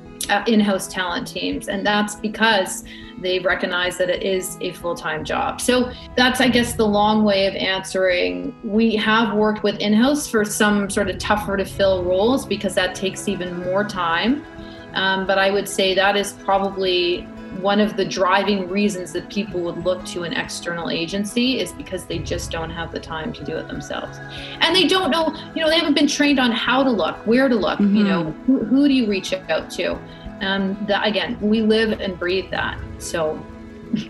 in-house 0.48 0.88
talent 0.88 1.28
teams 1.28 1.68
and 1.68 1.86
that's 1.86 2.16
because 2.16 2.84
they 3.20 3.40
recognize 3.40 3.98
that 3.98 4.10
it 4.10 4.24
is 4.24 4.58
a 4.62 4.72
full-time 4.74 5.24
job. 5.24 5.62
So 5.62 5.92
that's 6.16 6.42
i 6.42 6.48
guess 6.48 6.74
the 6.74 6.88
long 6.88 7.24
way 7.24 7.46
of 7.46 7.56
answering. 7.56 8.56
We 8.64 8.96
have 8.96 9.36
worked 9.36 9.64
with 9.64 9.80
in-house 9.80 10.28
for 10.28 10.44
some 10.44 10.90
sort 10.90 11.10
of 11.10 11.18
tougher 11.20 11.58
to 11.58 11.66
fill 11.66 12.04
roles 12.04 12.46
because 12.46 12.74
that 12.76 12.96
takes 12.96 13.28
even 13.28 13.60
more 13.60 13.84
time. 13.84 14.46
Um, 14.94 15.26
but 15.26 15.38
i 15.38 15.52
would 15.52 15.70
say 15.70 15.96
that 15.96 16.18
is 16.18 16.34
probably 16.34 17.28
one 17.60 17.80
of 17.80 17.98
the 17.98 18.06
driving 18.06 18.70
reasons 18.70 19.12
that 19.14 19.30
people 19.30 19.62
would 19.62 19.84
look 19.84 20.06
to 20.06 20.24
an 20.24 20.34
external 20.34 20.90
agency 20.90 21.60
is 21.60 21.72
because 21.74 22.06
they 22.06 22.20
just 22.20 22.52
don't 22.52 22.70
have 22.70 22.92
the 22.92 23.00
time 23.00 23.34
to 23.34 23.44
do 23.44 23.56
it 23.56 23.68
themselves. 23.68 24.20
And 24.62 24.76
they 24.76 24.88
don't 24.88 25.12
know 25.12 25.36
you 25.56 25.62
know 25.62 25.70
they 25.70 25.78
haven't 25.78 25.96
been 25.96 26.08
trained 26.08 26.40
on 26.40 26.52
how 26.52 26.84
to 26.84 26.90
look 26.90 27.16
where 27.28 27.50
to 27.50 27.56
look 27.56 27.80
mm-hmm. 27.80 27.96
you 27.96 28.04
know 28.04 28.32
who, 28.46 28.64
who, 28.66 28.88
do 28.88 28.94
you 28.94 29.08
reach 29.08 29.34
out 29.34 29.70
to? 29.72 29.98
Um, 30.42 30.78
that 30.88 31.06
again 31.06 31.38
we 31.42 31.62
live 31.62 32.00
and 32.00 32.18
breathe 32.18 32.50
that. 32.52 32.80
So 33.00 33.44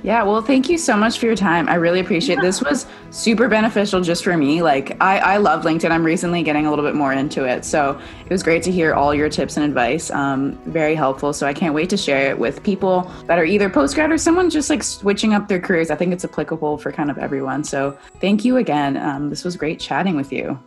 yeah, 0.03 0.23
well, 0.23 0.41
thank 0.41 0.69
you 0.69 0.77
so 0.77 0.95
much 0.95 1.19
for 1.19 1.25
your 1.25 1.35
time. 1.35 1.67
I 1.67 1.75
really 1.75 1.99
appreciate 1.99 2.39
it. 2.39 2.41
This 2.41 2.61
was 2.61 2.85
super 3.09 3.47
beneficial 3.47 4.01
just 4.01 4.23
for 4.23 4.37
me. 4.37 4.61
Like 4.61 4.95
I, 5.01 5.19
I 5.19 5.37
love 5.37 5.63
LinkedIn. 5.63 5.91
I'm 5.91 6.03
recently 6.03 6.43
getting 6.43 6.65
a 6.65 6.69
little 6.69 6.85
bit 6.85 6.95
more 6.95 7.13
into 7.13 7.45
it. 7.45 7.65
So 7.65 7.99
it 8.23 8.29
was 8.29 8.43
great 8.43 8.63
to 8.63 8.71
hear 8.71 8.93
all 8.93 9.13
your 9.13 9.29
tips 9.29 9.57
and 9.57 9.65
advice. 9.65 10.11
Um, 10.11 10.53
very 10.65 10.95
helpful. 10.95 11.33
So 11.33 11.47
I 11.47 11.53
can't 11.53 11.73
wait 11.73 11.89
to 11.89 11.97
share 11.97 12.29
it 12.29 12.37
with 12.37 12.63
people 12.63 13.11
that 13.27 13.39
are 13.39 13.45
either 13.45 13.69
post 13.69 13.95
grad 13.95 14.11
or 14.11 14.17
someone 14.17 14.49
just 14.49 14.69
like 14.69 14.83
switching 14.83 15.33
up 15.33 15.47
their 15.47 15.59
careers. 15.59 15.89
I 15.89 15.95
think 15.95 16.13
it's 16.13 16.25
applicable 16.25 16.77
for 16.77 16.91
kind 16.91 17.09
of 17.09 17.17
everyone. 17.17 17.63
So 17.63 17.97
thank 18.19 18.45
you 18.45 18.57
again. 18.57 18.97
Um, 18.97 19.29
this 19.29 19.43
was 19.43 19.55
great 19.55 19.79
chatting 19.79 20.15
with 20.15 20.31
you. 20.31 20.59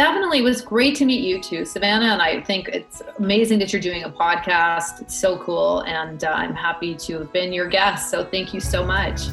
Definitely. 0.00 0.38
It 0.38 0.44
was 0.44 0.62
great 0.62 0.96
to 0.96 1.04
meet 1.04 1.20
you 1.22 1.38
too, 1.38 1.66
Savannah. 1.66 2.06
And 2.06 2.22
I 2.22 2.40
think 2.40 2.68
it's 2.68 3.02
amazing 3.18 3.58
that 3.58 3.70
you're 3.70 3.82
doing 3.82 4.04
a 4.04 4.08
podcast. 4.08 5.02
It's 5.02 5.14
so 5.14 5.36
cool. 5.36 5.80
And 5.80 6.24
uh, 6.24 6.30
I'm 6.30 6.54
happy 6.54 6.94
to 6.94 7.18
have 7.18 7.30
been 7.34 7.52
your 7.52 7.68
guest. 7.68 8.10
So 8.10 8.24
thank 8.24 8.54
you 8.54 8.60
so 8.60 8.82
much. 8.82 9.28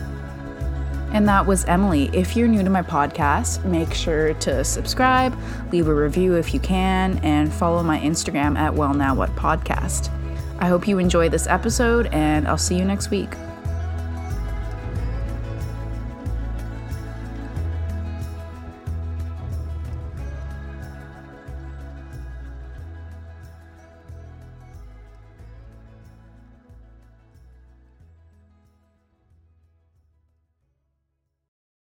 And 1.13 1.25
that 1.25 1.45
was 1.45 1.63
Emily. 1.63 2.10
If 2.12 2.36
you're 2.36 2.49
new 2.49 2.63
to 2.63 2.69
my 2.69 2.82
podcast, 2.82 3.63
make 3.63 3.93
sure 3.93 4.34
to 4.34 4.62
subscribe, 4.65 5.39
leave 5.71 5.88
a 5.88 5.95
review 5.95 6.36
if 6.36 6.53
you 6.53 6.60
can, 6.60 7.17
and 7.19 7.53
follow 7.53 7.82
my 7.82 7.97
Instagram 7.99 8.58
at 8.58 8.73
Well 8.73 8.93
Now 8.93 9.15
What 9.15 9.34
Podcast. 9.38 10.12
I 10.60 10.67
hope 10.67 10.86
you 10.86 10.99
enjoy 10.99 11.30
this 11.30 11.47
episode, 11.47 12.08
and 12.08 12.45
I'll 12.45 12.58
see 12.58 12.75
you 12.75 12.84
next 12.84 13.10
week. 13.10 13.30